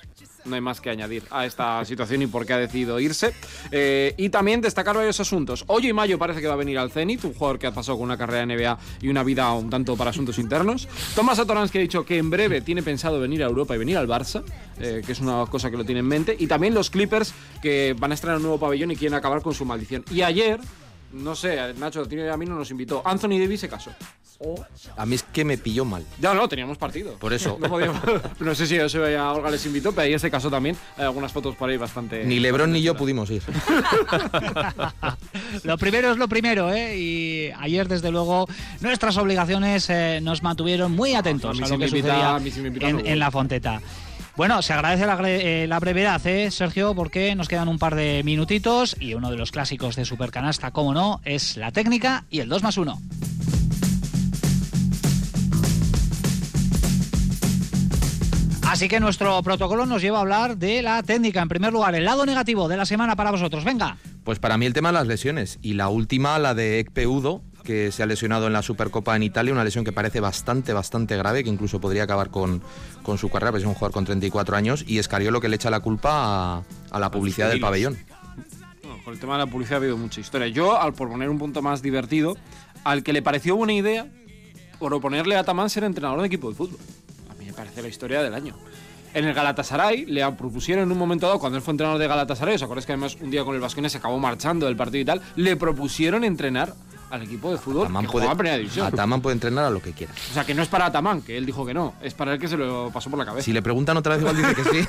[0.45, 3.35] No hay más que añadir a esta situación y por qué ha decidido irse.
[3.71, 5.65] Eh, y también destacar varios asuntos.
[5.69, 7.97] Hoy y mayo parece que va a venir al Zenit, un jugador que ha pasado
[7.99, 10.87] con una carrera de NBA y una vida un tanto para asuntos internos.
[11.15, 14.07] Tomás Atoransky ha dicho que en breve tiene pensado venir a Europa y venir al
[14.07, 14.43] Barça,
[14.79, 16.37] eh, que es una cosa que lo tiene en mente.
[16.39, 19.55] Y también los Clippers que van a estrenar un nuevo pabellón y quieren acabar con
[19.55, 20.05] su maldición.
[20.11, 20.61] Y ayer
[21.13, 23.01] No sé, Nacho a mí no nos invitó.
[23.05, 23.93] Anthony Davis se casó.
[24.97, 26.05] A mí es que me pilló mal.
[26.21, 27.15] Ya no, teníamos partido.
[27.19, 27.57] Por eso.
[27.65, 28.03] No, podíamos-
[28.41, 28.85] no sé si yo
[29.19, 31.77] a Olga les invitó, pero ahí en ese caso también hay algunas fotos por ahí
[31.77, 32.25] bastante.
[32.25, 33.43] Ni Lebron ni yo pudimos ir.
[35.63, 36.97] Lo primero es lo primero, ¿eh?
[36.99, 38.47] Y ayer, desde luego,
[38.81, 42.35] nuestras obligaciones eh, nos mantuvieron muy atentos A mí a, sí lo que invita- sucedía
[42.35, 43.81] a mí sí me invita, en, la Fonteta.
[44.37, 46.95] Bueno, se agradece la, eh, la brevedad, ¿eh, Sergio?
[46.95, 50.93] Porque nos quedan un par de minutitos y uno de los clásicos de Supercanasta, como
[50.93, 53.01] no, es la técnica y el 2 más 1.
[58.75, 61.41] Así que nuestro protocolo nos lleva a hablar de la técnica.
[61.41, 63.63] En primer lugar, el lado negativo de la semana para vosotros.
[63.63, 63.99] Venga.
[64.25, 65.61] Pues para mí el tema de las lesiones.
[65.63, 69.23] Y la última, la de Ekpe Udo, que se ha lesionado en la Supercopa en
[69.23, 72.63] Italia, una lesión que parece bastante, bastante grave, que incluso podría acabar con,
[73.05, 75.71] con su carrera, porque es un jugador con 34 años, y Escariolo que le echa
[75.71, 76.11] la culpa
[76.57, 77.97] a, a la publicidad del pabellón.
[78.83, 80.49] Bueno, con el tema de la publicidad ha habido mucha historia.
[80.49, 82.37] Yo, al por poner un punto más divertido,
[82.83, 84.09] al que le pareció buena idea
[84.81, 86.79] proponerle a Tamán ser entrenador de equipo de fútbol.
[87.57, 88.55] Parece la historia del año.
[89.15, 92.57] En el Galatasaray le propusieron en un momento dado, cuando él fue entrenador de Galatasaray,
[92.57, 95.05] ¿os acordáis que además un día con el Vasconia se acabó marchando del partido y
[95.05, 95.23] tal?
[95.37, 96.75] Le propusieron entrenar
[97.15, 98.87] al equipo de fútbol Ataman que puede, en primera división.
[98.87, 100.13] Ataman puede entrenar a lo que quiera.
[100.31, 102.39] O sea, que no es para Atamán, que él dijo que no, es para él
[102.39, 103.45] que se lo pasó por la cabeza.
[103.45, 104.87] Si le preguntan otra vez, igual dice que sí.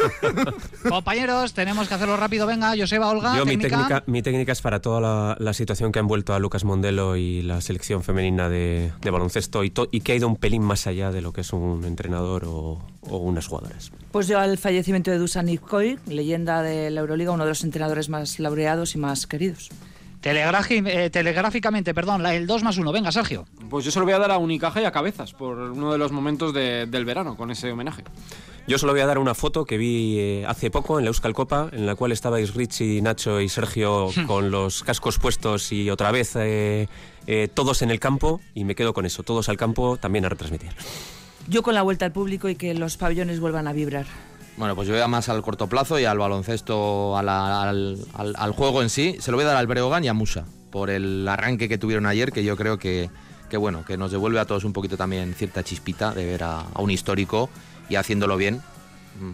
[0.89, 2.45] Compañeros, tenemos que hacerlo rápido.
[2.47, 3.78] Venga, Joseba, Olga, Yo mi técnica.
[3.78, 7.15] técnica, mi técnica es para toda la, la situación que ha envuelto a Lucas Mondelo
[7.15, 10.63] y la selección femenina de, de baloncesto y, to- y que ha ido un pelín
[10.63, 13.91] más allá de lo que es un entrenador o, o unas jugadoras.
[14.11, 18.09] Pues yo al fallecimiento de Dusan Ivkovic, leyenda de la Euroliga, uno de los entrenadores
[18.09, 19.69] más laureados y más queridos.
[20.26, 22.91] Eh, telegráficamente, perdón, la- el 2 más 1.
[22.91, 23.45] Venga, Sergio.
[23.69, 25.97] Pues yo se lo voy a dar a Unicaja y a Cabezas por uno de
[25.97, 28.03] los momentos de- del verano con ese homenaje.
[28.67, 31.34] Yo solo voy a dar una foto que vi eh, hace poco en la Euskal
[31.36, 36.11] Copa, en la cual estabais Richie, Nacho y Sergio con los cascos puestos y otra
[36.11, 36.88] vez eh,
[37.28, 40.30] eh, todos en el campo, y me quedo con eso, todos al campo también a
[40.30, 40.71] retransmitir.
[41.47, 44.07] Yo con la vuelta al público y que los pabellones vuelvan a vibrar.
[44.57, 48.35] Bueno, pues yo voy más al corto plazo y al baloncesto, a la- al, al-
[48.37, 49.17] al juego en sí.
[49.19, 52.05] Se lo voy a dar al Breogán y a Musa por el arranque que tuvieron
[52.05, 53.09] ayer, que yo creo que,
[53.49, 56.65] que bueno, que nos devuelve a todos un poquito también cierta chispita de ver a,
[56.77, 57.49] un histórico
[57.89, 58.61] y haciéndolo bien,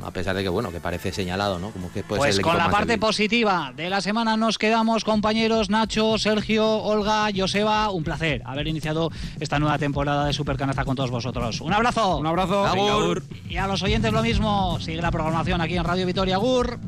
[0.03, 1.71] a pesar de que bueno, que parece señalado, ¿no?
[1.71, 2.99] Como que puede Pues ser el con la parte débil.
[2.99, 7.89] positiva de la semana nos quedamos, compañeros Nacho, Sergio, Olga, Joseba.
[7.89, 9.09] Un placer haber iniciado
[9.39, 11.61] esta nueva temporada de Supercanasta con todos vosotros.
[11.61, 12.17] Un abrazo.
[12.17, 12.65] Un abrazo.
[12.65, 13.23] Agur.
[13.49, 14.79] Y a los oyentes lo mismo.
[14.79, 16.35] Sigue la programación aquí en Radio Vitoria.
[16.35, 16.79] Agur.